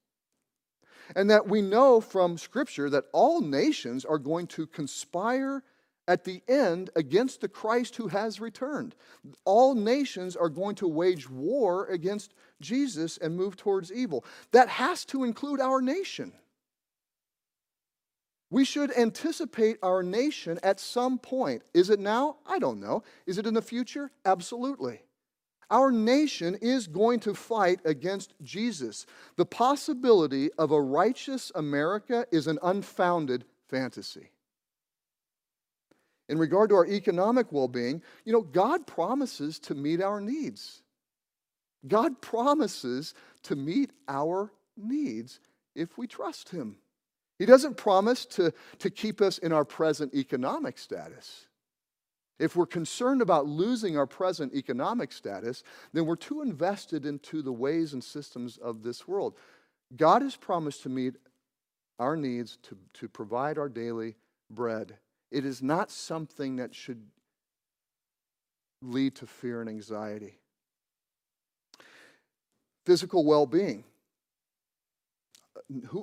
And 1.15 1.29
that 1.29 1.47
we 1.47 1.61
know 1.61 2.01
from 2.01 2.39
Scripture 2.39 2.89
that 2.89 3.05
all 3.13 3.43
nations 3.43 4.07
are 4.07 4.19
going 4.19 4.47
to 4.49 4.67
conspire 4.67 5.63
at 6.09 6.25
the 6.25 6.43
end 6.49 6.91
against 6.97 7.41
the 7.41 7.49
Christ 7.49 7.97
who 7.97 8.09
has 8.09 8.41
returned. 8.41 8.95
All 9.45 9.75
nations 9.75 10.37
are 10.37 10.49
going 10.49 10.75
to 10.77 10.89
wage 10.89 11.31
war 11.31 11.87
against 11.87 12.35
Jesus 12.61 13.19
and 13.19 13.37
move 13.37 13.57
towards 13.57 13.93
evil. 13.93 14.25
That 14.53 14.69
has 14.69 15.05
to 15.07 15.25
include 15.25 15.61
our 15.61 15.81
nation. 15.81 16.33
We 18.51 18.65
should 18.67 18.95
anticipate 18.95 19.79
our 19.83 20.03
nation 20.03 20.59
at 20.63 20.79
some 20.79 21.19
point. 21.19 21.63
Is 21.73 21.89
it 21.89 22.01
now? 22.01 22.37
I 22.47 22.59
don't 22.59 22.81
know. 22.81 23.03
Is 23.25 23.39
it 23.39 23.47
in 23.47 23.55
the 23.55 23.63
future? 23.63 24.11
Absolutely. 24.27 25.01
Our 25.71 25.91
nation 25.91 26.59
is 26.61 26.87
going 26.87 27.21
to 27.21 27.33
fight 27.33 27.81
against 27.87 28.35
Jesus. 28.43 29.07
The 29.37 29.47
possibility 29.47 30.51
of 30.59 30.71
a 30.71 30.83
righteous 30.83 31.51
America 31.55 32.27
is 32.31 32.47
an 32.47 32.59
unfounded 32.63 33.47
fantasy. 33.71 34.32
In 36.33 36.39
regard 36.39 36.71
to 36.71 36.77
our 36.77 36.87
economic 36.87 37.53
well 37.53 37.69
being, 37.69 38.01
you 38.25 38.33
know, 38.33 38.41
God 38.41 38.87
promises 38.87 39.59
to 39.59 39.75
meet 39.75 40.01
our 40.01 40.19
needs. 40.19 40.81
God 41.87 42.23
promises 42.23 43.13
to 43.43 43.55
meet 43.55 43.91
our 44.09 44.51
needs 44.75 45.41
if 45.75 45.99
we 45.99 46.07
trust 46.07 46.49
Him. 46.49 46.77
He 47.39 47.45
doesn't 47.45 47.77
promise 47.77 48.25
to, 48.25 48.55
to 48.79 48.89
keep 48.89 49.21
us 49.21 49.37
in 49.37 49.53
our 49.53 49.67
present 49.67 50.15
economic 50.15 50.79
status. 50.79 51.49
If 52.39 52.57
we're 52.57 52.65
concerned 52.65 53.21
about 53.21 53.47
losing 53.47 53.99
our 53.99 54.07
present 54.07 54.55
economic 54.55 55.13
status, 55.13 55.63
then 55.93 56.07
we're 56.07 56.17
too 56.17 56.41
invested 56.41 57.05
into 57.05 57.43
the 57.43 57.53
ways 57.53 57.93
and 57.93 58.03
systems 58.03 58.57
of 58.57 58.83
this 58.83 59.07
world. 59.07 59.35
God 59.97 60.23
has 60.23 60.35
promised 60.35 60.83
to 60.85 60.89
meet 60.89 61.17
our 61.99 62.17
needs, 62.17 62.57
to, 62.63 62.79
to 62.95 63.07
provide 63.07 63.59
our 63.59 63.69
daily 63.69 64.15
bread. 64.49 64.97
It 65.33 65.45
is 65.45 65.63
not 65.63 65.91
something 65.91 66.57
that 66.57 66.75
should 66.75 67.03
lead 68.81 69.17
to 69.17 69.27
fear 69.27 69.61
and 69.61 69.69
anxiety. 69.69 70.39
Physical 72.85 73.25
well 73.25 73.47
being 73.47 73.85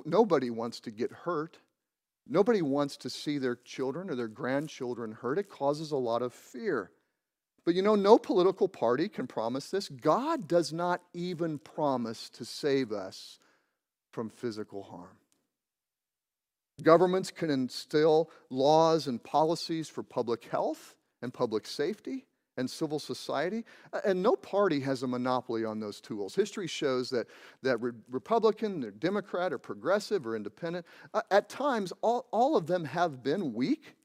nobody 0.04 0.50
wants 0.50 0.80
to 0.80 0.90
get 0.90 1.12
hurt. 1.12 1.58
Nobody 2.28 2.62
wants 2.62 2.96
to 2.98 3.10
see 3.10 3.38
their 3.38 3.56
children 3.56 4.10
or 4.10 4.14
their 4.14 4.28
grandchildren 4.28 5.12
hurt. 5.12 5.38
It 5.38 5.48
causes 5.48 5.90
a 5.90 5.96
lot 5.96 6.22
of 6.22 6.32
fear. 6.32 6.90
But 7.64 7.74
you 7.74 7.82
know, 7.82 7.94
no 7.94 8.18
political 8.18 8.68
party 8.68 9.08
can 9.08 9.26
promise 9.26 9.70
this. 9.70 9.88
God 9.88 10.48
does 10.48 10.72
not 10.72 11.02
even 11.12 11.58
promise 11.58 12.30
to 12.30 12.44
save 12.44 12.92
us 12.92 13.38
from 14.12 14.28
physical 14.28 14.82
harm. 14.82 15.19
Governments 16.80 17.30
can 17.30 17.50
instill 17.50 18.30
laws 18.50 19.06
and 19.06 19.22
policies 19.22 19.88
for 19.88 20.02
public 20.02 20.44
health 20.44 20.94
and 21.22 21.32
public 21.32 21.66
safety 21.66 22.26
and 22.56 22.68
civil 22.68 22.98
society. 22.98 23.64
And 24.04 24.22
no 24.22 24.36
party 24.36 24.80
has 24.80 25.02
a 25.02 25.06
monopoly 25.06 25.64
on 25.64 25.80
those 25.80 26.00
tools. 26.00 26.34
History 26.34 26.66
shows 26.66 27.10
that, 27.10 27.26
that 27.62 27.80
re- 27.80 27.92
Republican, 28.10 28.84
or 28.84 28.90
Democrat, 28.90 29.52
or 29.52 29.58
progressive, 29.58 30.26
or 30.26 30.36
independent, 30.36 30.86
uh, 31.14 31.22
at 31.30 31.48
times, 31.48 31.92
all, 32.02 32.26
all 32.30 32.56
of 32.56 32.66
them 32.66 32.84
have 32.84 33.22
been 33.22 33.54
weak 33.54 33.96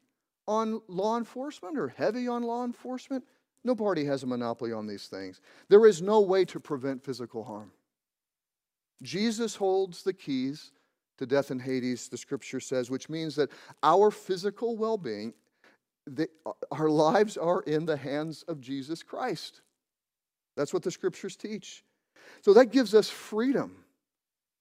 on 0.48 0.82
law 0.88 1.18
enforcement 1.18 1.78
or 1.78 1.90
heavy 1.90 2.28
on 2.28 2.44
law 2.44 2.64
enforcement. 2.64 3.24
No 3.64 3.76
party 3.76 4.06
has 4.06 4.24
a 4.24 4.28
monopoly 4.28 4.72
on 4.72 4.88
these 4.88 5.08
things. 5.08 5.42
There 5.70 5.86
is 5.86 6.02
no 6.02 6.22
way 6.22 6.46
to 6.46 6.60
prevent 6.60 7.04
physical 7.04 7.44
harm. 7.44 7.72
Jesus 9.02 9.56
holds 9.56 10.04
the 10.04 10.14
keys 10.14 10.72
to 11.18 11.26
death 11.26 11.52
and 11.52 11.62
Hades, 11.62 12.10
the 12.10 12.18
scripture 12.18 12.60
says, 12.60 12.90
which 12.90 13.10
means 13.10 13.36
that 13.36 13.50
our 13.84 14.12
physical 14.12 14.76
well 14.76 14.98
being, 14.98 15.34
uh, 16.18 16.26
our 16.72 16.90
lives 16.90 17.38
are 17.38 17.62
in 17.62 17.86
the 17.86 17.98
hands 17.98 18.44
of 18.48 18.62
Jesus 18.62 19.04
Christ. 19.04 19.62
That's 20.56 20.74
what 20.74 20.84
the 20.84 20.92
scriptures 20.92 21.36
teach. 21.36 21.84
So 22.42 22.54
that 22.54 22.72
gives 22.72 22.94
us 22.94 23.10
freedom 23.10 23.84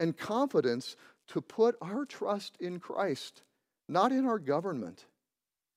and 0.00 0.16
confidence 0.16 0.96
to 1.28 1.40
put 1.40 1.76
our 1.80 2.04
trust 2.04 2.56
in 2.60 2.78
Christ, 2.78 3.42
not 3.88 4.12
in 4.12 4.26
our 4.26 4.38
government. 4.38 5.06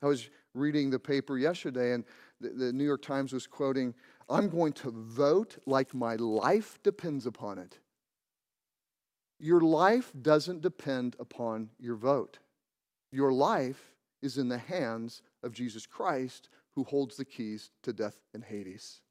I 0.02 0.08
was 0.08 0.30
reading 0.54 0.90
the 0.90 1.00
paper 1.00 1.38
yesterday, 1.38 1.94
and 1.94 2.04
the, 2.42 2.50
the 2.50 2.74
New 2.74 2.84
York 2.84 3.02
Times 3.02 3.34
was 3.34 3.48
quoting, 3.48 3.94
I'm 4.30 4.50
going 4.50 4.74
to 4.74 4.92
vote 4.92 5.58
like 5.66 5.94
my 5.94 6.16
life 6.16 6.80
depends 6.84 7.26
upon 7.26 7.58
it. 7.58 7.80
Your 9.40 9.62
life 9.62 10.12
doesn't 10.22 10.62
depend 10.62 11.16
upon 11.20 11.70
your 11.80 11.96
vote. 11.96 12.40
Your 13.12 13.32
life 13.32 13.94
is 14.22 14.38
in 14.38 14.50
the 14.50 14.58
hands 14.58 15.22
of 15.44 15.54
Jesus 15.54 15.86
Christ, 15.86 16.50
who 16.74 16.84
holds 16.84 17.18
the 17.18 17.26
keys 17.26 17.70
to 17.84 17.94
death 17.94 18.20
and 18.34 18.44
Hades. 18.44 19.02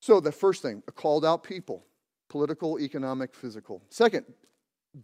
So, 0.00 0.20
the 0.20 0.32
first 0.32 0.62
thing, 0.62 0.82
a 0.88 0.92
called 0.92 1.24
out 1.24 1.42
people 1.42 1.84
political, 2.28 2.80
economic, 2.80 3.34
physical. 3.34 3.82
Second, 3.90 4.24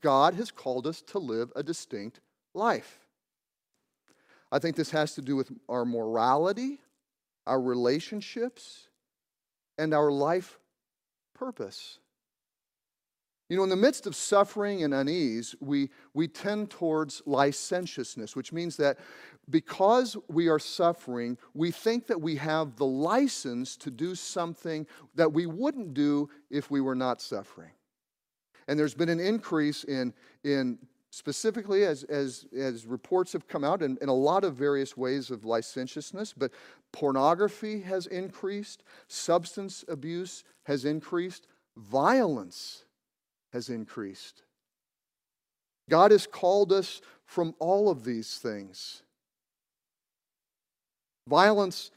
God 0.00 0.32
has 0.34 0.50
called 0.50 0.86
us 0.86 1.02
to 1.02 1.18
live 1.18 1.52
a 1.54 1.62
distinct 1.62 2.20
life. 2.54 3.00
I 4.50 4.58
think 4.58 4.76
this 4.76 4.90
has 4.92 5.14
to 5.16 5.22
do 5.22 5.36
with 5.36 5.52
our 5.68 5.84
morality, 5.84 6.80
our 7.46 7.60
relationships, 7.60 8.88
and 9.76 9.92
our 9.92 10.10
life 10.10 10.58
purpose. 11.34 11.98
You 13.48 13.56
know, 13.56 13.62
in 13.62 13.70
the 13.70 13.76
midst 13.76 14.06
of 14.06 14.14
suffering 14.14 14.84
and 14.84 14.92
unease, 14.92 15.54
we, 15.60 15.88
we 16.12 16.28
tend 16.28 16.70
towards 16.70 17.22
licentiousness, 17.24 18.36
which 18.36 18.52
means 18.52 18.76
that 18.76 18.98
because 19.48 20.18
we 20.28 20.48
are 20.48 20.58
suffering, 20.58 21.38
we 21.54 21.70
think 21.70 22.06
that 22.08 22.20
we 22.20 22.36
have 22.36 22.76
the 22.76 22.84
license 22.84 23.76
to 23.78 23.90
do 23.90 24.14
something 24.14 24.86
that 25.14 25.32
we 25.32 25.46
wouldn't 25.46 25.94
do 25.94 26.28
if 26.50 26.70
we 26.70 26.82
were 26.82 26.94
not 26.94 27.22
suffering. 27.22 27.70
And 28.66 28.78
there's 28.78 28.94
been 28.94 29.08
an 29.08 29.20
increase 29.20 29.84
in, 29.84 30.12
in 30.44 30.78
specifically 31.08 31.84
as, 31.84 32.04
as, 32.04 32.44
as 32.54 32.84
reports 32.84 33.32
have 33.32 33.48
come 33.48 33.64
out 33.64 33.82
in, 33.82 33.96
in 34.02 34.10
a 34.10 34.14
lot 34.14 34.44
of 34.44 34.56
various 34.56 34.94
ways 34.94 35.30
of 35.30 35.46
licentiousness, 35.46 36.34
but 36.36 36.52
pornography 36.92 37.80
has 37.80 38.06
increased, 38.08 38.82
substance 39.06 39.86
abuse 39.88 40.44
has 40.64 40.84
increased, 40.84 41.46
violence 41.78 42.84
has 43.52 43.68
increased. 43.68 44.42
God 45.88 46.10
has 46.10 46.26
called 46.26 46.72
us 46.72 47.00
from 47.24 47.54
all 47.58 47.90
of 47.90 48.04
these 48.04 48.36
things. 48.36 49.02
Violence 51.26 51.90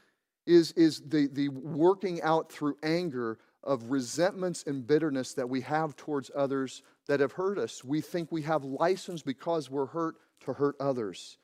is, 0.46 0.72
is 0.72 1.00
the, 1.00 1.28
the 1.28 1.48
working 1.48 2.20
out 2.22 2.50
through 2.50 2.76
anger 2.82 3.38
of 3.64 3.90
resentments 3.90 4.64
and 4.66 4.86
bitterness 4.86 5.34
that 5.34 5.48
we 5.48 5.60
have 5.60 5.96
towards 5.96 6.30
others 6.34 6.82
that 7.06 7.20
have 7.20 7.32
hurt 7.32 7.58
us. 7.58 7.84
We 7.84 8.00
think 8.00 8.32
we 8.32 8.42
have 8.42 8.64
license 8.64 9.22
because 9.22 9.70
we're 9.70 9.86
hurt 9.86 10.16
to 10.44 10.52
hurt 10.52 10.76
others. 10.80 11.38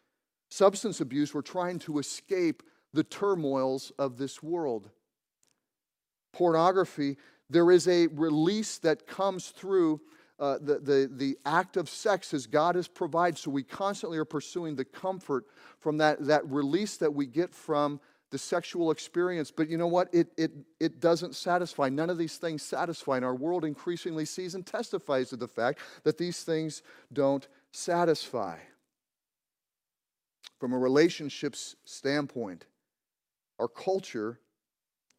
Substance 0.51 1.01
abuse, 1.01 1.35
we're 1.35 1.43
trying 1.43 1.79
to 1.81 1.99
escape 1.99 2.63
the 2.93 3.05
turmoils 3.05 3.93
of 3.99 4.17
this 4.17 4.43
world. 4.43 4.91
Pornography, 6.33 7.17
there 7.51 7.71
is 7.71 7.89
a 7.89 8.09
release 8.09 8.79
that 8.79 9.07
comes 9.07 9.49
through 9.49 10.01
uh, 10.39 10.59
the, 10.61 10.79
the, 10.79 11.11
the 11.17 11.39
act 11.45 11.77
of 11.77 11.89
sex 11.89 12.33
as 12.33 12.47
God 12.47 12.77
has 12.77 12.87
provided. 12.87 13.39
So 13.39 13.51
we 13.51 13.63
constantly 13.63 14.19
are 14.19 14.25
pursuing 14.25 14.77
the 14.77 14.85
comfort 14.85 15.47
from 15.81 15.99
that, 15.99 16.25
that 16.27 16.49
release 16.49 16.97
that 16.99 17.13
we 17.13 17.27
get 17.27 17.55
from 17.55 18.01
the 18.31 18.39
sexual 18.39 18.91
experience. 18.91 19.51
But 19.51 19.69
you 19.69 19.79
know 19.79 19.87
what? 19.87 20.09
It, 20.13 20.29
it, 20.37 20.53
it 20.79 21.01
doesn't 21.01 21.35
satisfy. 21.35 21.89
None 21.89 22.11
of 22.11 22.19
these 22.19 22.37
things 22.37 22.63
satisfy. 22.63 23.17
And 23.17 23.25
our 23.25 23.35
world 23.35 23.65
increasingly 23.65 24.27
sees 24.27 24.55
and 24.55 24.65
testifies 24.65 25.31
to 25.31 25.37
the 25.37 25.49
fact 25.49 25.81
that 26.05 26.19
these 26.19 26.45
things 26.45 26.83
don't 27.13 27.49
satisfy. 27.73 28.59
From 30.61 30.73
a 30.73 30.79
relationships 30.79 31.77
standpoint, 31.85 32.67
our 33.59 33.69
culture 33.69 34.39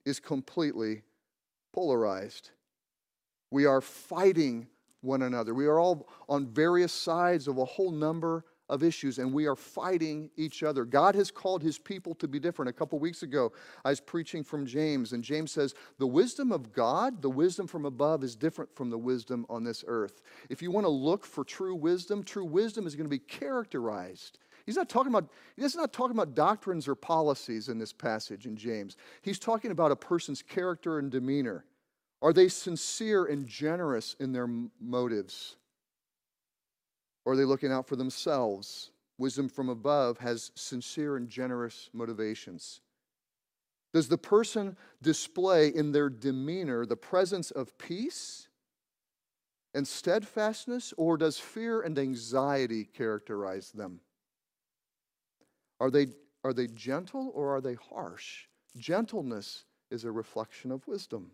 is 0.06 0.20
completely 0.20 1.04
polarized. 1.74 2.52
We 3.52 3.66
are 3.66 3.82
fighting 3.82 4.68
one 5.02 5.22
another. 5.22 5.54
We 5.54 5.68
are 5.68 5.80
all 5.80 6.08
on 6.28 6.48
various 6.48 6.92
sides 6.92 7.48
of 7.48 7.58
a 7.58 7.66
whole 7.66 7.92
number 7.92 8.46
of 8.70 8.84
issues, 8.84 9.18
and 9.18 9.34
we 9.34 9.48
are 9.48 9.56
fighting 9.56 10.30
each 10.38 10.62
other. 10.62 10.86
God 10.86 11.16
has 11.16 11.32
called 11.32 11.64
his 11.64 11.80
people 11.80 12.14
to 12.16 12.28
be 12.28 12.40
different. 12.40 12.70
A 12.70 12.74
couple 12.74 13.00
weeks 13.00 13.24
ago, 13.24 13.52
I 13.84 13.90
was 13.90 14.00
preaching 14.00 14.44
from 14.44 14.66
James, 14.66 15.12
and 15.12 15.24
James 15.24 15.52
says, 15.52 15.74
The 15.98 16.08
wisdom 16.08 16.52
of 16.52 16.72
God, 16.72 17.22
the 17.22 17.30
wisdom 17.30 17.66
from 17.66 17.86
above, 17.86 18.24
is 18.24 18.36
different 18.36 18.76
from 18.76 18.92
the 18.92 18.98
wisdom 18.98 19.46
on 19.50 19.64
this 19.64 19.84
earth. 19.88 20.22
If 20.50 20.62
you 20.62 20.70
want 20.70 20.86
to 20.86 20.92
look 20.92 21.26
for 21.26 21.44
true 21.44 21.76
wisdom, 21.76 22.24
true 22.24 22.46
wisdom 22.46 22.86
is 22.86 22.96
going 22.96 23.08
to 23.08 23.10
be 23.10 23.20
characterized. 23.20 24.38
He's 24.70 24.76
not 24.76 24.88
talking 24.88 25.12
about, 25.12 25.32
he's 25.58 25.76
not 25.76 25.92
talking 25.92 26.16
about 26.16 26.36
doctrines 26.36 26.88
or 26.88 26.94
policies 26.94 27.70
in 27.70 27.80
this 27.80 27.92
passage 27.92 28.46
in 28.46 28.56
James. 28.56 28.98
He's 29.24 29.40
talking 29.40 29.72
about 29.72 29.92
a 29.92 29.96
person's 29.96 30.44
character 30.44 31.00
and 31.00 31.10
demeanor. 31.10 31.66
Are 32.22 32.32
they 32.32 32.50
sincere 32.50 33.26
and 33.26 33.48
generous 33.48 34.16
in 34.20 34.32
their 34.32 34.48
motives? 34.80 35.56
Or 37.26 37.34
are 37.34 37.36
they 37.36 37.46
looking 37.46 37.72
out 37.72 37.88
for 37.88 37.96
themselves? 37.96 38.92
Wisdom 39.18 39.50
from 39.50 39.70
above 39.70 40.20
has 40.20 40.52
sincere 40.54 41.18
and 41.18 41.30
generous 41.30 41.90
motivations. 41.92 42.82
Does 43.92 44.08
the 44.08 44.20
person 44.20 44.78
display 45.02 45.70
in 45.70 45.94
their 45.94 46.12
demeanor 46.12 46.86
the 46.86 46.96
presence 46.96 47.50
of 47.50 47.76
peace 47.80 48.50
and 49.74 49.88
steadfastness, 49.88 50.94
or 50.96 51.18
does 51.18 51.40
fear 51.40 51.82
and 51.82 51.98
anxiety 51.98 52.84
characterize 52.86 53.72
them? 53.72 54.02
Are 55.80 55.90
they, 55.92 56.08
are 56.44 56.54
they 56.54 56.68
gentle 56.68 57.32
or 57.34 57.56
are 57.56 57.62
they 57.62 57.76
harsh? 57.76 58.48
Gentleness 58.78 59.66
is 59.92 60.04
a 60.04 60.12
reflection 60.12 60.72
of 60.72 60.88
wisdom. 60.88 61.32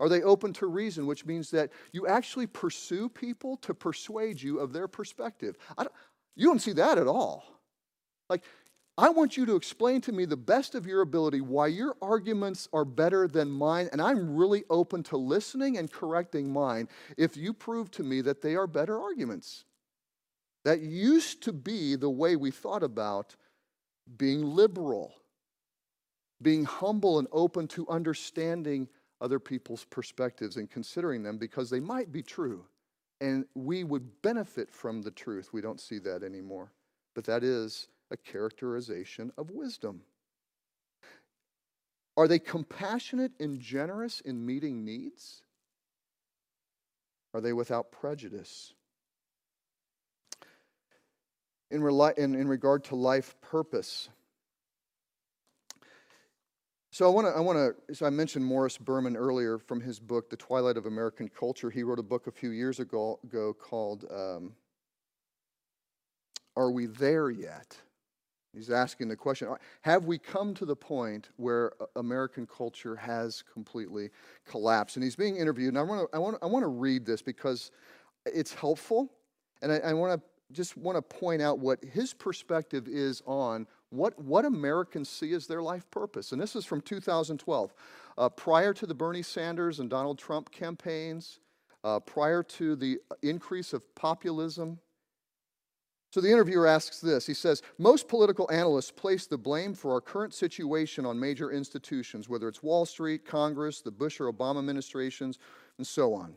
Are 0.00 0.08
they 0.08 0.22
open 0.22 0.52
to 0.54 0.66
reason, 0.66 1.06
which 1.06 1.26
means 1.26 1.50
that 1.50 1.70
you 1.92 2.06
actually 2.06 2.46
pursue 2.46 3.08
people 3.08 3.56
to 3.58 3.74
persuade 3.74 4.40
you 4.40 4.58
of 4.58 4.72
their 4.72 4.88
perspective? 4.88 5.56
Don't, 5.76 5.90
you 6.34 6.46
don't 6.46 6.60
see 6.60 6.72
that 6.72 6.98
at 6.98 7.06
all. 7.06 7.44
Like, 8.30 8.44
I 8.98 9.08
want 9.08 9.36
you 9.36 9.46
to 9.46 9.56
explain 9.56 10.00
to 10.02 10.12
me 10.12 10.26
the 10.26 10.36
best 10.36 10.74
of 10.74 10.86
your 10.86 11.00
ability 11.00 11.40
why 11.40 11.68
your 11.68 11.96
arguments 12.02 12.68
are 12.72 12.84
better 12.84 13.26
than 13.26 13.50
mine, 13.50 13.88
and 13.90 14.02
I'm 14.02 14.36
really 14.36 14.64
open 14.68 15.02
to 15.04 15.16
listening 15.16 15.78
and 15.78 15.90
correcting 15.90 16.52
mine 16.52 16.88
if 17.16 17.36
you 17.36 17.54
prove 17.54 17.90
to 17.92 18.02
me 18.02 18.20
that 18.20 18.42
they 18.42 18.54
are 18.54 18.66
better 18.66 19.00
arguments. 19.00 19.64
That 20.64 20.80
used 20.80 21.42
to 21.44 21.52
be 21.52 21.96
the 21.96 22.10
way 22.10 22.36
we 22.36 22.50
thought 22.50 22.82
about 22.82 23.34
being 24.16 24.42
liberal, 24.44 25.12
being 26.40 26.64
humble 26.64 27.18
and 27.18 27.28
open 27.32 27.68
to 27.68 27.88
understanding 27.88 28.88
other 29.20 29.38
people's 29.38 29.84
perspectives 29.84 30.56
and 30.56 30.70
considering 30.70 31.22
them 31.22 31.38
because 31.38 31.70
they 31.70 31.80
might 31.80 32.10
be 32.12 32.22
true. 32.22 32.64
And 33.20 33.44
we 33.54 33.84
would 33.84 34.20
benefit 34.22 34.72
from 34.72 35.02
the 35.02 35.12
truth. 35.12 35.52
We 35.52 35.60
don't 35.60 35.80
see 35.80 35.98
that 36.00 36.24
anymore. 36.24 36.72
But 37.14 37.24
that 37.24 37.44
is 37.44 37.88
a 38.10 38.16
characterization 38.16 39.32
of 39.38 39.50
wisdom. 39.50 40.02
Are 42.16 42.28
they 42.28 42.38
compassionate 42.38 43.32
and 43.40 43.60
generous 43.60 44.20
in 44.20 44.44
meeting 44.44 44.84
needs? 44.84 45.42
Are 47.32 47.40
they 47.40 47.52
without 47.52 47.92
prejudice? 47.92 48.74
In, 51.72 51.82
in, 52.18 52.34
in 52.34 52.48
regard 52.48 52.84
to 52.84 52.94
life 52.94 53.34
purpose, 53.40 54.08
so 56.90 57.06
I 57.06 57.08
want 57.08 57.26
to, 57.26 57.32
I 57.32 57.40
want 57.40 57.56
to, 57.88 57.94
so 57.94 58.04
I 58.04 58.10
mentioned 58.10 58.44
Morris 58.44 58.76
Berman 58.76 59.16
earlier 59.16 59.56
from 59.56 59.80
his 59.80 59.98
book, 59.98 60.28
The 60.28 60.36
Twilight 60.36 60.76
of 60.76 60.84
American 60.84 61.26
Culture. 61.26 61.70
He 61.70 61.82
wrote 61.82 61.98
a 61.98 62.02
book 62.02 62.26
a 62.26 62.30
few 62.30 62.50
years 62.50 62.80
ago, 62.80 63.18
ago 63.24 63.54
called 63.54 64.04
um, 64.14 64.52
are 66.56 66.70
we 66.70 66.86
there 66.86 67.30
yet? 67.30 67.76
He's 68.54 68.70
asking 68.70 69.08
the 69.08 69.16
question 69.16 69.48
Have 69.80 70.04
we 70.04 70.18
come 70.18 70.52
to 70.54 70.66
the 70.66 70.76
point 70.76 71.30
where 71.36 71.72
American 71.96 72.46
culture 72.46 72.96
has 72.96 73.42
completely 73.50 74.10
collapsed? 74.46 74.96
And 74.96 75.02
he's 75.02 75.16
being 75.16 75.36
interviewed. 75.36 75.70
And 75.70 75.78
I 75.78 75.82
want 75.82 76.10
to, 76.10 76.16
I 76.16 76.18
want, 76.18 76.36
I 76.42 76.46
want 76.46 76.62
to 76.62 76.68
read 76.68 77.06
this 77.06 77.22
because 77.22 77.70
it's 78.26 78.52
helpful. 78.52 79.10
And 79.62 79.72
I, 79.72 79.78
I 79.78 79.92
want 79.94 80.20
to 80.20 80.26
just 80.52 80.76
want 80.76 80.96
to 80.96 81.02
point 81.02 81.42
out 81.42 81.58
what 81.58 81.82
his 81.84 82.12
perspective 82.14 82.86
is 82.88 83.22
on 83.26 83.66
what, 83.90 84.18
what 84.18 84.44
Americans 84.44 85.08
see 85.08 85.32
as 85.32 85.46
their 85.46 85.62
life 85.62 85.90
purpose. 85.90 86.32
And 86.32 86.40
this 86.40 86.56
is 86.56 86.64
from 86.64 86.80
2012. 86.80 87.74
Uh, 88.16 88.28
prior 88.28 88.72
to 88.74 88.86
the 88.86 88.94
Bernie 88.94 89.22
Sanders 89.22 89.80
and 89.80 89.90
Donald 89.90 90.18
Trump 90.18 90.50
campaigns, 90.50 91.40
uh, 91.84 91.98
prior 92.00 92.42
to 92.42 92.76
the 92.76 92.98
increase 93.22 93.72
of 93.72 93.94
populism 93.94 94.78
so 96.12 96.20
the 96.20 96.30
interviewer 96.30 96.66
asks 96.66 97.00
this. 97.00 97.26
He 97.26 97.32
says, 97.32 97.62
Most 97.78 98.06
political 98.06 98.50
analysts 98.52 98.90
place 98.90 99.26
the 99.26 99.38
blame 99.38 99.72
for 99.72 99.92
our 99.92 100.00
current 100.02 100.34
situation 100.34 101.06
on 101.06 101.18
major 101.18 101.50
institutions, 101.50 102.28
whether 102.28 102.48
it's 102.48 102.62
Wall 102.62 102.84
Street, 102.84 103.24
Congress, 103.24 103.80
the 103.80 103.90
Bush 103.90 104.20
or 104.20 104.30
Obama 104.30 104.58
administrations, 104.58 105.38
and 105.78 105.86
so 105.86 106.12
on. 106.12 106.36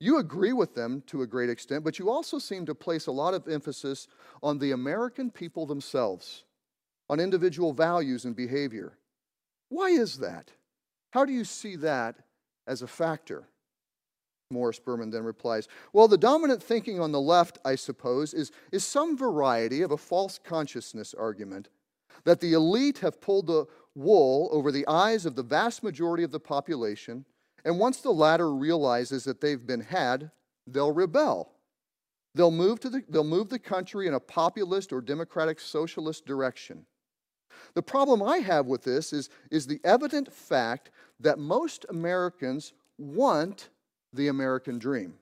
You 0.00 0.18
agree 0.18 0.54
with 0.54 0.74
them 0.74 1.02
to 1.08 1.20
a 1.20 1.26
great 1.26 1.50
extent, 1.50 1.84
but 1.84 1.98
you 1.98 2.10
also 2.10 2.38
seem 2.38 2.64
to 2.66 2.74
place 2.74 3.06
a 3.06 3.12
lot 3.12 3.34
of 3.34 3.46
emphasis 3.46 4.08
on 4.42 4.58
the 4.58 4.72
American 4.72 5.30
people 5.30 5.66
themselves, 5.66 6.44
on 7.10 7.20
individual 7.20 7.74
values 7.74 8.24
and 8.24 8.34
behavior. 8.34 8.96
Why 9.68 9.90
is 9.90 10.18
that? 10.18 10.50
How 11.10 11.26
do 11.26 11.32
you 11.32 11.44
see 11.44 11.76
that 11.76 12.16
as 12.66 12.80
a 12.80 12.86
factor? 12.86 13.44
Morris 14.50 14.80
Berman 14.80 15.10
then 15.10 15.22
replies, 15.22 15.68
Well, 15.92 16.08
the 16.08 16.18
dominant 16.18 16.62
thinking 16.62 16.98
on 16.98 17.12
the 17.12 17.20
left, 17.20 17.58
I 17.64 17.74
suppose, 17.74 18.32
is, 18.34 18.50
is 18.72 18.84
some 18.84 19.16
variety 19.16 19.82
of 19.82 19.92
a 19.92 19.98
false 19.98 20.40
consciousness 20.42 21.14
argument 21.14 21.68
that 22.24 22.40
the 22.40 22.54
elite 22.54 22.98
have 22.98 23.20
pulled 23.20 23.46
the 23.46 23.66
wool 23.94 24.48
over 24.50 24.72
the 24.72 24.86
eyes 24.88 25.26
of 25.26 25.36
the 25.36 25.42
vast 25.42 25.82
majority 25.82 26.24
of 26.24 26.32
the 26.32 26.40
population, 26.40 27.24
and 27.64 27.78
once 27.78 28.00
the 28.00 28.10
latter 28.10 28.52
realizes 28.52 29.24
that 29.24 29.40
they've 29.40 29.66
been 29.66 29.80
had, 29.80 30.30
they'll 30.66 30.92
rebel. 30.92 31.52
They'll 32.34 32.50
move, 32.50 32.80
to 32.80 32.90
the, 32.90 33.02
they'll 33.08 33.24
move 33.24 33.48
the 33.48 33.58
country 33.58 34.06
in 34.06 34.14
a 34.14 34.20
populist 34.20 34.92
or 34.92 35.00
democratic 35.00 35.58
socialist 35.58 36.26
direction. 36.26 36.86
The 37.74 37.82
problem 37.82 38.22
I 38.22 38.38
have 38.38 38.66
with 38.66 38.82
this 38.82 39.12
is, 39.12 39.28
is 39.50 39.66
the 39.66 39.80
evident 39.84 40.32
fact 40.32 40.90
that 41.18 41.38
most 41.38 41.86
Americans 41.88 42.72
want 42.98 43.70
the 44.12 44.28
American 44.28 44.78
dream. 44.78 45.14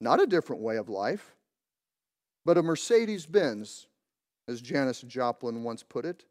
Not 0.00 0.20
a 0.20 0.26
different 0.26 0.62
way 0.62 0.76
of 0.76 0.88
life, 0.88 1.36
but 2.44 2.58
a 2.58 2.62
Mercedes 2.62 3.26
Benz, 3.26 3.86
as 4.48 4.60
Janis 4.60 5.02
Joplin 5.02 5.62
once 5.62 5.82
put 5.82 6.04
it. 6.04 6.24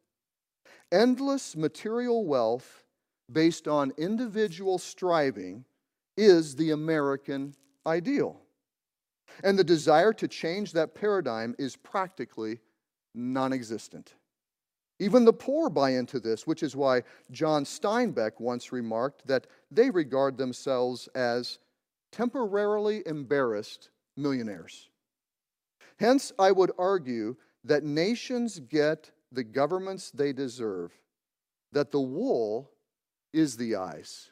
Endless 0.91 1.55
material 1.55 2.25
wealth 2.25 2.83
based 3.31 3.67
on 3.67 3.93
individual 3.97 4.77
striving 4.77 5.65
is 6.17 6.55
the 6.55 6.71
American 6.71 7.53
ideal. 7.85 8.41
And 9.43 9.57
the 9.57 9.63
desire 9.63 10.13
to 10.13 10.27
change 10.27 10.73
that 10.73 10.93
paradigm 10.93 11.55
is 11.57 11.75
practically 11.75 12.59
non 13.15 13.53
existent. 13.53 14.15
Even 14.99 15.25
the 15.25 15.33
poor 15.33 15.69
buy 15.69 15.91
into 15.91 16.19
this, 16.19 16.45
which 16.45 16.61
is 16.61 16.75
why 16.75 17.01
John 17.31 17.63
Steinbeck 17.63 18.39
once 18.39 18.71
remarked 18.71 19.25
that 19.25 19.47
they 19.71 19.89
regard 19.89 20.37
themselves 20.37 21.09
as 21.15 21.57
temporarily 22.11 23.01
embarrassed 23.07 23.89
millionaires. 24.15 24.89
Hence, 25.97 26.31
I 26.37 26.51
would 26.51 26.71
argue 26.77 27.35
that 27.63 27.83
nations 27.83 28.59
get 28.59 29.11
the 29.31 29.43
governments 29.43 30.11
they 30.11 30.33
deserve, 30.33 30.91
that 31.71 31.91
the 31.91 32.01
wool 32.01 32.69
is 33.33 33.57
the 33.57 33.75
eyes. 33.75 34.31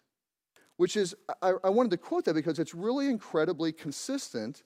Which 0.78 0.96
is, 0.96 1.16
I, 1.42 1.54
I 1.64 1.70
wanted 1.70 1.92
to 1.92 1.98
quote 1.98 2.26
that 2.26 2.36
because 2.36 2.58
it's 2.58 2.74
really 2.74 3.08
incredibly 3.08 3.72
consistent 3.72 4.64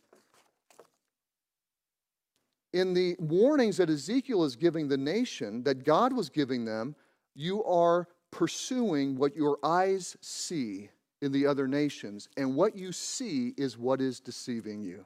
in 2.71 2.93
the 2.93 3.15
warnings 3.19 3.77
that 3.77 3.89
Ezekiel 3.89 4.43
is 4.43 4.55
giving 4.55 4.87
the 4.87 4.97
nation, 4.97 5.63
that 5.63 5.83
God 5.83 6.13
was 6.13 6.29
giving 6.29 6.65
them, 6.65 6.95
you 7.35 7.63
are 7.63 8.07
pursuing 8.31 9.15
what 9.15 9.35
your 9.35 9.59
eyes 9.63 10.17
see 10.21 10.89
in 11.21 11.31
the 11.31 11.47
other 11.47 11.67
nations, 11.67 12.27
and 12.35 12.55
what 12.55 12.75
you 12.75 12.91
see 12.91 13.53
is 13.57 13.77
what 13.77 14.01
is 14.01 14.19
deceiving 14.19 14.81
you. 14.81 15.05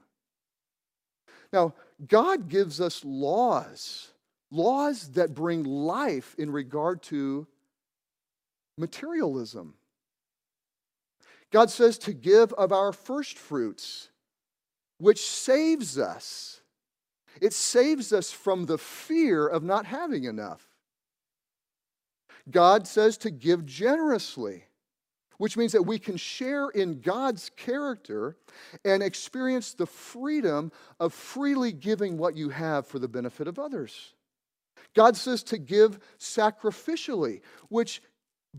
Now, 1.54 1.76
God 2.08 2.50
gives 2.50 2.82
us 2.82 3.06
laws, 3.06 4.10
laws 4.50 5.10
that 5.12 5.36
bring 5.36 5.64
life 5.64 6.36
in 6.40 6.50
regard 6.52 7.04
to 7.04 7.48
materialism. 8.78 9.76
God 11.52 11.70
says 11.70 11.98
to 12.00 12.14
give 12.14 12.54
of 12.54 12.72
our 12.72 12.92
first 12.92 13.38
fruits, 13.38 14.10
which 14.98 15.22
saves 15.22 15.98
us. 15.98 16.62
It 17.42 17.54
saves 17.54 18.12
us 18.12 18.32
from 18.32 18.66
the 18.66 18.78
fear 18.78 19.48
of 19.48 19.64
not 19.64 19.86
having 19.86 20.26
enough. 20.26 20.66
God 22.50 22.88
says 22.88 23.18
to 23.20 23.32
give 23.32 23.66
generously 23.66 24.64
which 25.38 25.56
means 25.56 25.72
that 25.72 25.84
we 25.84 26.00
can 26.00 26.18
share 26.18 26.70
in 26.70 27.00
God's 27.00 27.50
character 27.56 28.38
and 28.84 29.02
experience 29.02 29.74
the 29.74 29.86
freedom 29.86 30.72
of 31.00 31.14
freely 31.14 31.72
giving 31.72 32.18
what 32.18 32.36
you 32.36 32.50
have 32.50 32.88
for 32.88 33.00
the 33.00 33.08
benefit 33.08 33.48
of 33.48 33.60
others. 33.60 34.14
God 34.96 35.16
says 35.16 35.44
to 35.44 35.58
give 35.58 36.00
sacrificially, 36.20 37.42
which 37.70 38.02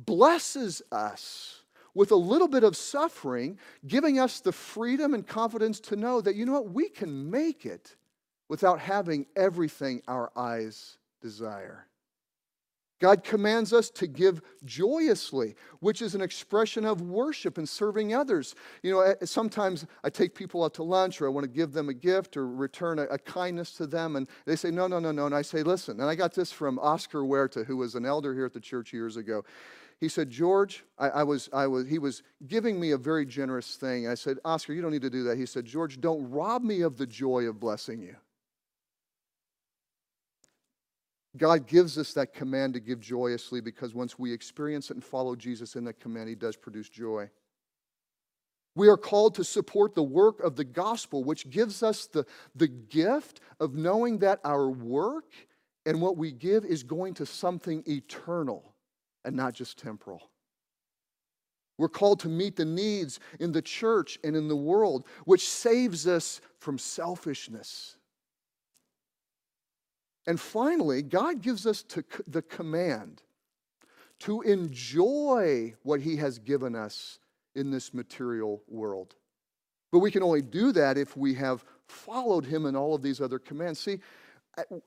blesses 0.04 0.82
us 0.92 1.62
with 1.94 2.10
a 2.10 2.16
little 2.16 2.48
bit 2.48 2.64
of 2.64 2.76
suffering, 2.76 3.58
giving 3.86 4.18
us 4.18 4.40
the 4.40 4.52
freedom 4.52 5.14
and 5.14 5.26
confidence 5.26 5.80
to 5.80 5.96
know 5.96 6.20
that, 6.20 6.36
you 6.36 6.46
know 6.46 6.52
what, 6.52 6.70
we 6.70 6.88
can 6.88 7.30
make 7.30 7.66
it 7.66 7.96
without 8.48 8.80
having 8.80 9.26
everything 9.36 10.02
our 10.06 10.30
eyes 10.36 10.98
desire. 11.20 11.88
God 13.00 13.22
commands 13.22 13.72
us 13.72 13.90
to 13.90 14.08
give 14.08 14.42
joyously, 14.64 15.54
which 15.80 16.02
is 16.02 16.14
an 16.16 16.20
expression 16.20 16.84
of 16.84 17.00
worship 17.00 17.56
and 17.56 17.68
serving 17.68 18.12
others. 18.12 18.56
You 18.82 18.92
know, 18.92 19.14
sometimes 19.24 19.86
I 20.02 20.10
take 20.10 20.34
people 20.34 20.64
out 20.64 20.74
to 20.74 20.82
lunch 20.82 21.20
or 21.20 21.26
I 21.26 21.30
want 21.30 21.44
to 21.44 21.48
give 21.48 21.72
them 21.72 21.88
a 21.88 21.94
gift 21.94 22.36
or 22.36 22.48
return 22.48 22.98
a, 22.98 23.04
a, 23.04 23.18
kindness 23.18 23.72
to 23.74 23.86
them, 23.86 24.16
and 24.16 24.28
they 24.46 24.56
say, 24.56 24.72
No, 24.72 24.88
no, 24.88 24.98
no, 24.98 25.12
no. 25.12 25.26
And 25.26 25.34
I 25.34 25.42
say, 25.42 25.62
Listen, 25.62 26.00
and 26.00 26.10
I 26.10 26.16
got 26.16 26.34
this 26.34 26.50
from 26.50 26.78
Oscar 26.80 27.20
Huerta, 27.20 27.64
who 27.64 27.76
was 27.76 27.94
an 27.94 28.04
elder 28.04 28.34
here 28.34 28.46
at 28.46 28.52
the 28.52 28.60
church 28.60 28.92
years 28.92 29.16
ago. 29.16 29.44
He 30.00 30.08
said, 30.08 30.30
George, 30.30 30.84
I, 30.96 31.08
I, 31.08 31.22
was, 31.24 31.48
I 31.52 31.66
was, 31.66 31.88
he 31.88 31.98
was 31.98 32.22
giving 32.46 32.78
me 32.78 32.92
a 32.92 32.98
very 32.98 33.26
generous 33.26 33.74
thing. 33.74 34.06
I 34.06 34.14
said, 34.14 34.38
Oscar, 34.44 34.72
you 34.72 34.80
don't 34.80 34.92
need 34.92 35.02
to 35.02 35.10
do 35.10 35.24
that. 35.24 35.36
He 35.36 35.46
said, 35.46 35.64
George, 35.64 36.00
don't 36.00 36.30
rob 36.30 36.62
me 36.62 36.82
of 36.82 36.96
the 36.96 37.06
joy 37.06 37.44
of 37.44 37.58
blessing 37.58 38.02
you. 38.02 38.14
God 41.36 41.66
gives 41.66 41.98
us 41.98 42.12
that 42.14 42.32
command 42.32 42.74
to 42.74 42.80
give 42.80 43.00
joyously 43.00 43.60
because 43.60 43.92
once 43.92 44.18
we 44.18 44.32
experience 44.32 44.90
it 44.90 44.94
and 44.94 45.04
follow 45.04 45.34
Jesus 45.34 45.74
in 45.74 45.84
that 45.84 46.00
command, 46.00 46.28
He 46.28 46.34
does 46.34 46.56
produce 46.56 46.88
joy. 46.88 47.28
We 48.74 48.88
are 48.88 48.96
called 48.96 49.34
to 49.34 49.44
support 49.44 49.94
the 49.94 50.02
work 50.02 50.40
of 50.40 50.54
the 50.54 50.64
gospel, 50.64 51.24
which 51.24 51.50
gives 51.50 51.82
us 51.82 52.06
the, 52.06 52.24
the 52.54 52.68
gift 52.68 53.40
of 53.58 53.74
knowing 53.74 54.18
that 54.18 54.38
our 54.44 54.70
work 54.70 55.32
and 55.84 56.00
what 56.00 56.16
we 56.16 56.30
give 56.30 56.64
is 56.64 56.84
going 56.84 57.14
to 57.14 57.26
something 57.26 57.82
eternal 57.86 58.74
and 59.28 59.36
not 59.36 59.54
just 59.54 59.78
temporal. 59.78 60.30
We're 61.78 61.88
called 61.88 62.18
to 62.20 62.28
meet 62.28 62.56
the 62.56 62.64
needs 62.64 63.20
in 63.38 63.52
the 63.52 63.62
church 63.62 64.18
and 64.24 64.34
in 64.34 64.48
the 64.48 64.56
world, 64.56 65.06
which 65.24 65.48
saves 65.48 66.08
us 66.08 66.40
from 66.58 66.76
selfishness 66.76 67.98
and 70.28 70.38
finally, 70.38 71.00
God 71.00 71.40
gives 71.40 71.66
us 71.66 71.82
the 72.26 72.42
command 72.42 73.22
to 74.20 74.42
enjoy 74.42 75.74
what 75.84 76.02
He 76.02 76.16
has 76.16 76.38
given 76.38 76.74
us 76.74 77.18
in 77.54 77.70
this 77.70 77.94
material 77.94 78.62
world. 78.68 79.14
But 79.90 80.00
we 80.00 80.10
can 80.10 80.22
only 80.22 80.42
do 80.42 80.70
that 80.72 80.98
if 80.98 81.16
we 81.16 81.32
have 81.36 81.64
followed 81.86 82.44
Him 82.44 82.66
in 82.66 82.76
all 82.76 82.94
of 82.94 83.00
these 83.00 83.22
other 83.22 83.38
commands. 83.38 83.80
See, 83.80 84.00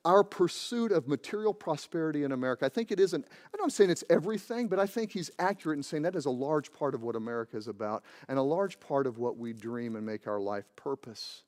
our 0.06 0.24
pursuit 0.24 0.92
of 0.92 1.08
material 1.08 1.54
prosperity 1.54 2.24
in 2.24 2.32
America, 2.32 2.66
I 2.66 2.70
think 2.70 2.92
it 2.92 3.00
isn't, 3.00 3.26
I 3.54 3.58
don't 3.58 3.72
saying 3.72 3.90
it's 3.90 4.04
everything, 4.10 4.68
but 4.68 4.80
I 4.80 4.86
think 4.86 5.12
he's 5.12 5.32
accurate 5.40 5.78
in 5.78 5.84
saying 5.84 6.04
that 6.04 6.16
is 6.16 6.26
a 6.26 6.32
large 6.32 6.72
part 6.72 6.96
of 6.96 7.04
what 7.04 7.16
America 7.16 7.58
is 7.58 7.68
about 7.68 8.04
and 8.28 8.38
a 8.38 8.44
large 8.44 8.80
part 8.80 9.08
of 9.08 9.18
what 9.18 9.38
we 9.38 9.54
dream 9.54 9.96
and 9.96 10.06
make 10.06 10.28
our 10.28 10.40
life 10.40 10.66
purpose. 10.76 11.44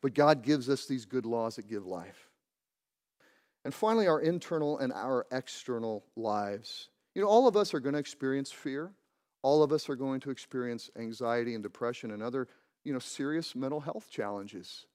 But 0.00 0.14
God 0.14 0.42
gives 0.42 0.68
us 0.68 0.86
these 0.86 1.04
good 1.04 1.26
laws 1.26 1.56
that 1.56 1.68
give 1.68 1.86
life. 1.86 2.28
And 3.64 3.72
finally, 3.72 4.06
our 4.06 4.20
internal 4.20 4.78
and 4.78 4.92
our 4.92 5.26
external 5.32 6.04
lives. 6.16 6.88
You 7.14 7.22
know, 7.22 7.28
all 7.28 7.48
of 7.48 7.56
us 7.56 7.72
are 7.72 7.80
going 7.80 7.94
to 7.94 7.98
experience 7.98 8.52
fear. 8.52 8.92
All 9.42 9.62
of 9.62 9.72
us 9.72 9.88
are 9.88 9.96
going 9.96 10.20
to 10.20 10.30
experience 10.30 10.90
anxiety 10.96 11.54
and 11.54 11.62
depression 11.62 12.10
and 12.10 12.22
other, 12.22 12.48
you 12.84 12.92
know, 12.92 12.98
serious 12.98 13.54
mental 13.54 13.80
health 13.80 14.08
challenges. 14.10 14.86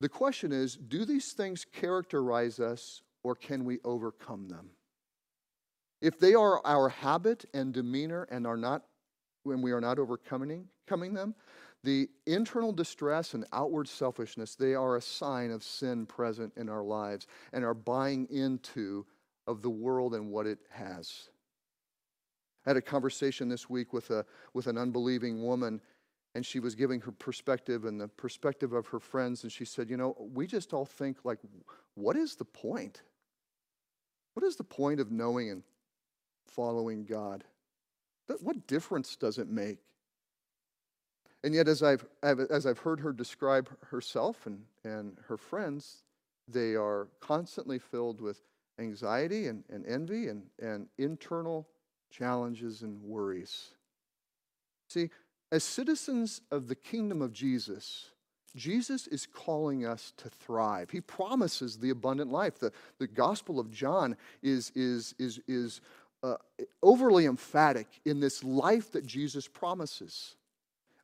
The 0.00 0.08
question 0.08 0.52
is 0.52 0.76
do 0.76 1.04
these 1.04 1.32
things 1.32 1.64
characterize 1.64 2.60
us 2.60 3.02
or 3.22 3.34
can 3.34 3.64
we 3.64 3.78
overcome 3.84 4.48
them? 4.48 4.70
If 6.00 6.18
they 6.18 6.34
are 6.34 6.60
our 6.66 6.88
habit 6.88 7.46
and 7.54 7.72
demeanor 7.72 8.28
and 8.30 8.46
are 8.46 8.56
not 8.56 8.84
when 9.42 9.62
we 9.62 9.72
are 9.72 9.80
not 9.80 9.98
overcoming 9.98 10.68
coming 10.86 11.14
them, 11.14 11.34
the 11.82 12.08
internal 12.26 12.72
distress 12.72 13.34
and 13.34 13.44
outward 13.52 13.88
selfishness, 13.88 14.54
they 14.54 14.74
are 14.74 14.96
a 14.96 15.00
sign 15.00 15.50
of 15.50 15.62
sin 15.62 16.06
present 16.06 16.52
in 16.56 16.68
our 16.68 16.82
lives 16.82 17.26
and 17.52 17.64
are 17.64 17.74
buying 17.74 18.26
into 18.30 19.06
of 19.46 19.62
the 19.62 19.70
world 19.70 20.14
and 20.14 20.30
what 20.30 20.46
it 20.46 20.58
has. 20.70 21.28
I 22.66 22.70
had 22.70 22.76
a 22.76 22.82
conversation 22.82 23.48
this 23.48 23.70
week 23.70 23.92
with, 23.92 24.10
a, 24.10 24.24
with 24.52 24.66
an 24.66 24.76
unbelieving 24.76 25.44
woman, 25.44 25.80
and 26.36 26.44
she 26.44 26.60
was 26.60 26.74
giving 26.74 27.00
her 27.00 27.12
perspective 27.12 27.86
and 27.86 27.98
the 27.98 28.08
perspective 28.08 28.74
of 28.74 28.86
her 28.88 29.00
friends. 29.00 29.42
And 29.42 29.50
she 29.50 29.64
said, 29.64 29.88
You 29.88 29.96
know, 29.96 30.14
we 30.18 30.46
just 30.46 30.74
all 30.74 30.84
think, 30.84 31.24
like, 31.24 31.38
what 31.94 32.14
is 32.14 32.36
the 32.36 32.44
point? 32.44 33.00
What 34.34 34.44
is 34.44 34.56
the 34.56 34.62
point 34.62 35.00
of 35.00 35.10
knowing 35.10 35.48
and 35.48 35.62
following 36.46 37.06
God? 37.06 37.42
What 38.40 38.66
difference 38.66 39.16
does 39.16 39.38
it 39.38 39.48
make? 39.48 39.78
And 41.42 41.54
yet, 41.54 41.68
as 41.68 41.82
I've, 41.82 42.04
as 42.22 42.66
I've 42.66 42.80
heard 42.80 43.00
her 43.00 43.14
describe 43.14 43.70
herself 43.86 44.46
and, 44.46 44.60
and 44.84 45.16
her 45.28 45.38
friends, 45.38 46.02
they 46.46 46.74
are 46.74 47.08
constantly 47.20 47.78
filled 47.78 48.20
with 48.20 48.42
anxiety 48.78 49.46
and, 49.46 49.64
and 49.70 49.86
envy 49.86 50.28
and, 50.28 50.42
and 50.60 50.86
internal 50.98 51.66
challenges 52.10 52.82
and 52.82 53.00
worries. 53.00 53.70
See, 54.88 55.08
as 55.52 55.64
citizens 55.64 56.40
of 56.50 56.68
the 56.68 56.74
kingdom 56.74 57.22
of 57.22 57.32
Jesus, 57.32 58.10
Jesus 58.56 59.06
is 59.06 59.26
calling 59.26 59.86
us 59.86 60.12
to 60.16 60.28
thrive. 60.28 60.90
He 60.90 61.00
promises 61.00 61.78
the 61.78 61.90
abundant 61.90 62.32
life. 62.32 62.58
The, 62.58 62.72
the 62.98 63.06
Gospel 63.06 63.60
of 63.60 63.70
John 63.70 64.16
is, 64.42 64.72
is, 64.74 65.14
is, 65.18 65.40
is 65.46 65.80
uh, 66.22 66.36
overly 66.82 67.26
emphatic 67.26 67.86
in 68.04 68.20
this 68.20 68.42
life 68.42 68.90
that 68.92 69.06
Jesus 69.06 69.46
promises. 69.46 70.36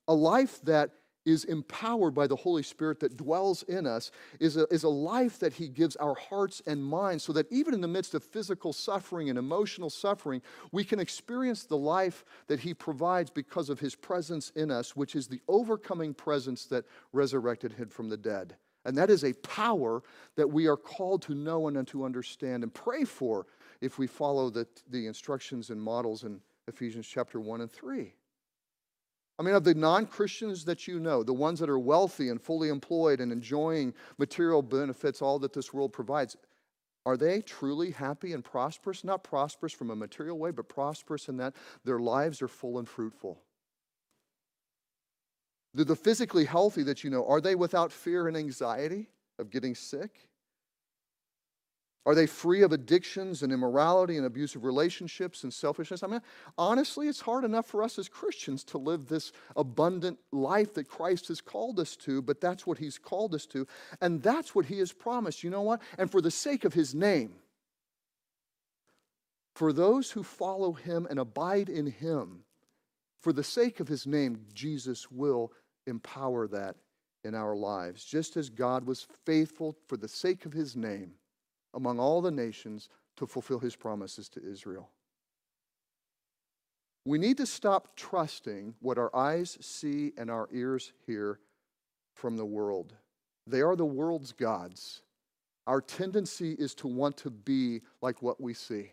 A 0.09 0.15
life 0.15 0.61
that 0.63 0.91
is 1.25 1.45
empowered 1.45 2.15
by 2.15 2.27
the 2.27 2.37
Holy 2.37 2.63
Spirit 2.63 3.01
that 3.01 3.17
dwells 3.17 3.63
in 3.65 3.87
us 3.87 4.11
is 4.41 4.57
a, 4.57 4.67
is 4.73 4.83
a 4.83 4.89
life 4.89 5.39
that 5.39 5.53
He 5.53 5.69
gives 5.69 5.97
our 5.97 6.15
hearts 6.15 6.63
and 6.67 6.85
minds 6.85 7.25
so 7.25 7.33
that 7.33 7.51
even 7.51 7.75
in 7.75 7.81
the 7.81 7.89
midst 7.89 8.15
of 8.15 8.25
physical 8.25 8.73
suffering 8.73 9.31
and 9.31 9.39
emotional 9.39 9.91
suffering, 9.91 10.43
we 10.73 10.85
can 10.85 10.99
experience 10.99 11.65
the 11.65 11.77
life 11.77 12.25
that 12.49 12.61
He 12.61 12.75
provides 12.75 13.31
because 13.31 13.69
of 13.69 13.81
His 13.81 13.95
presence 13.95 14.51
in 14.57 14.71
us, 14.71 14.97
which 14.97 15.15
is 15.15 15.29
the 15.29 15.41
overcoming 15.49 16.15
presence 16.15 16.65
that 16.67 16.85
resurrected 17.13 17.73
Him 17.73 17.89
from 17.89 18.09
the 18.09 18.17
dead. 18.17 18.57
And 18.85 18.97
that 18.99 19.11
is 19.11 19.23
a 19.25 19.33
power 19.35 20.03
that 20.37 20.51
we 20.51 20.67
are 20.67 20.77
called 20.77 21.23
to 21.23 21.35
know 21.35 21.69
and 21.69 21.87
to 21.89 22.05
understand 22.05 22.63
and 22.65 22.75
pray 22.75 23.05
for 23.05 23.47
if 23.81 23.99
we 23.99 24.07
follow 24.07 24.51
the, 24.51 24.67
the 24.91 25.07
instructions 25.07 25.71
and 25.71 25.81
models 25.81 26.25
in 26.25 26.41
Ephesians 26.69 27.07
chapter 27.07 27.41
1 27.41 27.61
and 27.61 27.71
3. 27.71 28.13
I 29.39 29.43
mean, 29.43 29.55
of 29.55 29.65
the 29.65 29.75
non 29.75 30.07
Christians 30.07 30.65
that 30.67 30.87
you 30.87 31.01
know, 31.01 31.23
the 31.23 31.33
ones 31.33 31.59
that 31.61 31.71
are 31.71 31.79
wealthy 31.79 32.29
and 32.29 32.41
fully 32.41 32.69
employed 32.69 33.21
and 33.21 33.33
enjoying 33.33 33.95
material 34.19 34.63
benefits, 34.63 35.23
all 35.23 35.39
that 35.41 35.53
this 35.53 35.73
world 35.73 35.93
provides, 35.93 36.37
are 37.05 37.17
they 37.17 37.41
truly 37.41 37.91
happy 37.91 38.33
and 38.33 38.45
prosperous? 38.45 39.03
Not 39.03 39.25
prosperous 39.25 39.73
from 39.73 39.91
a 39.91 39.97
material 39.97 40.39
way, 40.39 40.51
but 40.51 40.69
prosperous 40.69 41.29
in 41.29 41.37
that 41.39 41.55
their 41.85 41.99
lives 41.99 42.41
are 42.43 42.49
full 42.49 42.79
and 42.79 42.89
fruitful. 42.89 43.41
The, 45.75 45.85
the 45.85 45.97
physically 45.97 46.45
healthy 46.45 46.83
that 46.85 47.03
you 47.03 47.11
know, 47.11 47.27
are 47.27 47.41
they 47.41 47.55
without 47.55 47.91
fear 47.91 48.29
and 48.29 48.37
anxiety 48.37 49.09
of 49.39 49.51
getting 49.51 49.75
sick? 49.75 50.29
Are 52.05 52.17
they 52.17 52.27
free 52.27 52.63
of 52.63 52.73
addictions 52.73 53.43
and 53.45 53.53
immorality 53.53 54.17
and 54.17 54.27
abusive 54.27 54.65
relationships 54.65 55.45
and 55.45 55.55
selfishness? 55.55 56.03
I 56.03 56.09
mean, 56.09 56.23
honestly, 56.59 57.07
it's 57.07 57.21
hard 57.21 57.45
enough 57.45 57.67
for 57.67 57.83
us 57.83 57.97
as 57.97 58.09
Christians 58.09 58.65
to 58.65 58.79
live 58.79 59.07
this 59.07 59.31
abundant 59.55 60.19
life 60.33 60.75
that 60.75 60.89
Christ 60.89 61.29
has 61.29 61.41
called 61.41 61.79
us 61.79 61.95
to, 61.99 62.21
but 62.21 62.41
that's 62.41 62.67
what 62.67 62.79
He's 62.79 62.99
called 62.99 63.37
us 63.37 63.47
to. 63.47 63.69
And 64.01 64.21
that's 64.21 64.53
what 64.53 64.67
He 64.67 64.79
has 64.79 64.91
promised. 64.91 65.45
You 65.45 65.51
know 65.51 65.63
what? 65.63 65.81
And 65.97 66.11
for 66.11 66.21
the 66.21 66.31
sake 66.31 66.65
of 66.65 66.75
His 66.75 66.93
name, 66.93 67.35
for 69.55 69.73
those 69.73 70.11
who 70.11 70.25
follow 70.25 70.73
Him 70.73 71.07
and 71.09 71.21
abide 71.21 71.69
in 71.69 71.87
Him, 71.87 72.41
for 73.21 73.33
the 73.33 73.45
sake 73.45 73.79
of 73.79 73.87
His 73.87 74.09
name, 74.09 74.41
Jesus 74.53 75.09
will 75.09 75.53
empower 75.87 76.49
that 76.49 76.75
in 77.23 77.37
our 77.37 77.55
lives. 77.55 78.05
Just 78.05 78.37
as 78.37 78.51
God 78.51 78.85
was 78.85 79.07
faithful 79.25 79.77
for 79.87 79.97
the 79.97 80.09
sake 80.09 80.47
of 80.47 80.53
His 80.53 80.75
name 80.75 81.13
among 81.75 81.99
all 81.99 82.21
the 82.21 82.31
nations 82.31 82.89
to 83.17 83.27
fulfill 83.27 83.59
his 83.59 83.77
promises 83.77 84.29
to 84.31 84.41
Israel. 84.45 84.91
We 87.05 87.19
need 87.19 87.37
to 87.39 87.47
stop 87.47 87.97
trusting 87.97 88.75
what 88.81 88.99
our 88.99 89.15
eyes 89.15 89.59
see 89.61 90.13
and 90.17 90.31
our 90.31 90.49
ears 90.53 90.93
hear 91.07 91.41
from 92.15 92.37
the 92.37 92.45
world. 92.45 92.95
They 93.47 93.61
are 93.61 93.75
the 93.75 93.85
world's 93.85 94.33
gods. 94.33 95.03
Our 95.67 95.81
tendency 95.81 96.53
is 96.53 96.75
to 96.77 96.87
want 96.87 97.17
to 97.19 97.31
be 97.31 97.83
like 98.01 98.23
what 98.23 98.41
we 98.41 98.55
see. 98.55 98.93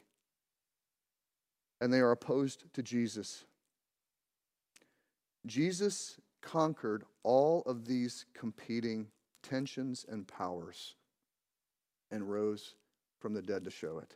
And 1.82 1.94
they 1.94 2.00
are 2.00 2.12
opposed 2.12 2.66
to 2.74 2.84
Jesus. 2.84 3.46
Jesus 5.46 6.20
conquered 6.42 7.04
all 7.24 7.64
of 7.66 7.86
these 7.86 8.26
competing 8.34 9.08
tensions 9.44 10.06
and 10.10 10.28
powers 10.28 10.96
and 12.12 12.30
rose 12.30 12.76
from 13.20 13.34
the 13.34 13.42
dead 13.42 13.64
to 13.66 13.72
show 13.72 14.00
it. 14.00 14.16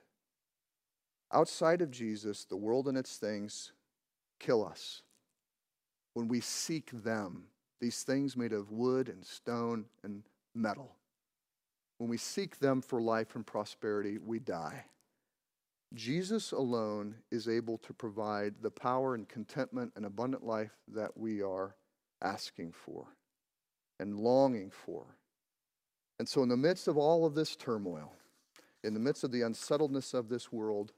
Outside 1.31 1.81
of 1.81 1.91
Jesus, 1.91 2.45
the 2.45 2.57
world 2.57 2.87
and 2.87 2.97
its 2.97 3.17
things 3.17 3.71
kill 4.39 4.65
us. 4.65 5.01
When 6.13 6.27
we 6.27 6.41
seek 6.41 6.91
them, 7.03 7.45
these 7.81 8.03
things 8.03 8.37
made 8.37 8.53
of 8.53 8.71
wood 8.71 9.09
and 9.09 9.25
stone 9.25 9.85
and 10.03 10.23
metal, 10.53 10.95
when 11.97 12.09
we 12.09 12.17
seek 12.17 12.59
them 12.59 12.81
for 12.81 13.01
life 13.01 13.35
and 13.35 13.45
prosperity, 13.45 14.17
we 14.17 14.39
die. 14.39 14.85
Jesus 15.93 16.51
alone 16.51 17.15
is 17.31 17.47
able 17.47 17.77
to 17.79 17.93
provide 17.93 18.55
the 18.61 18.71
power 18.71 19.15
and 19.15 19.27
contentment 19.27 19.91
and 19.95 20.05
abundant 20.05 20.43
life 20.43 20.75
that 20.87 21.15
we 21.15 21.41
are 21.41 21.75
asking 22.21 22.71
for 22.71 23.07
and 23.99 24.19
longing 24.19 24.71
for 24.71 25.05
and 26.23 26.29
so, 26.29 26.41
in 26.41 26.47
the 26.47 26.55
midst 26.55 26.87
of 26.87 26.97
all 26.97 27.25
of 27.25 27.35
this 27.35 27.53
turmoil, 27.53 28.13
in 28.81 28.93
the 28.93 28.99
midst 29.01 29.25
of 29.25 29.33
the 29.33 29.41
unsettledness 29.41 30.13
of 30.13 30.29
this 30.29 30.53
world, 30.53 30.93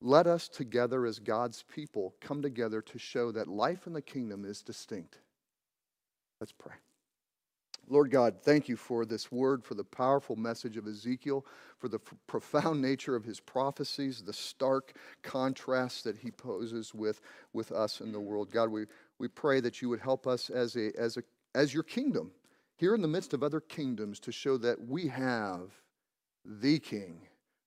let 0.00 0.28
us 0.28 0.48
together 0.48 1.04
as 1.04 1.18
God's 1.18 1.64
people 1.64 2.14
come 2.20 2.42
together 2.42 2.80
to 2.80 2.98
show 3.00 3.32
that 3.32 3.48
life 3.48 3.88
in 3.88 3.92
the 3.92 4.00
kingdom 4.00 4.44
is 4.44 4.62
distinct. 4.62 5.18
Let's 6.38 6.52
pray. 6.52 6.74
Lord 7.88 8.12
God, 8.12 8.36
thank 8.40 8.68
you 8.68 8.76
for 8.76 9.04
this 9.04 9.32
word, 9.32 9.64
for 9.64 9.74
the 9.74 9.82
powerful 9.82 10.36
message 10.36 10.76
of 10.76 10.86
Ezekiel, 10.86 11.44
for 11.80 11.88
the 11.88 11.98
f- 12.06 12.14
profound 12.28 12.80
nature 12.80 13.16
of 13.16 13.24
his 13.24 13.40
prophecies, 13.40 14.22
the 14.22 14.32
stark 14.32 14.94
contrast 15.24 16.04
that 16.04 16.18
he 16.18 16.30
poses 16.30 16.94
with, 16.94 17.20
with 17.52 17.72
us 17.72 18.00
in 18.00 18.12
the 18.12 18.20
world. 18.20 18.52
God, 18.52 18.70
we, 18.70 18.84
we 19.18 19.26
pray 19.26 19.58
that 19.58 19.82
you 19.82 19.88
would 19.88 19.98
help 19.98 20.28
us 20.28 20.50
as, 20.50 20.76
a, 20.76 20.96
as, 20.96 21.16
a, 21.16 21.24
as 21.56 21.74
your 21.74 21.82
kingdom 21.82 22.30
here 22.82 22.96
in 22.96 23.00
the 23.00 23.06
midst 23.06 23.32
of 23.32 23.44
other 23.44 23.60
kingdoms 23.60 24.18
to 24.18 24.32
show 24.32 24.58
that 24.58 24.88
we 24.88 25.06
have 25.06 25.70
the 26.44 26.80
king. 26.80 27.16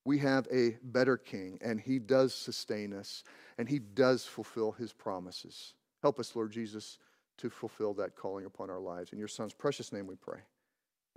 We 0.03 0.19
have 0.19 0.45
a 0.51 0.71
better 0.83 1.15
king, 1.15 1.57
and 1.61 1.79
he 1.79 1.99
does 1.99 2.35
sustain 2.35 2.91
us, 2.91 3.23
and 3.57 3.69
he 3.69 3.79
does 3.79 4.25
fulfill 4.25 4.73
his 4.73 4.91
promises. 4.91 5.73
Help 6.01 6.19
us, 6.19 6.35
Lord 6.35 6.51
Jesus, 6.51 6.97
to 7.37 7.49
fulfill 7.49 7.93
that 7.93 8.17
calling 8.17 8.43
upon 8.45 8.69
our 8.69 8.81
lives. 8.81 9.13
In 9.13 9.17
your 9.17 9.29
son's 9.29 9.53
precious 9.53 9.93
name 9.93 10.05
we 10.05 10.15
pray. 10.15 10.39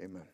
Amen. 0.01 0.28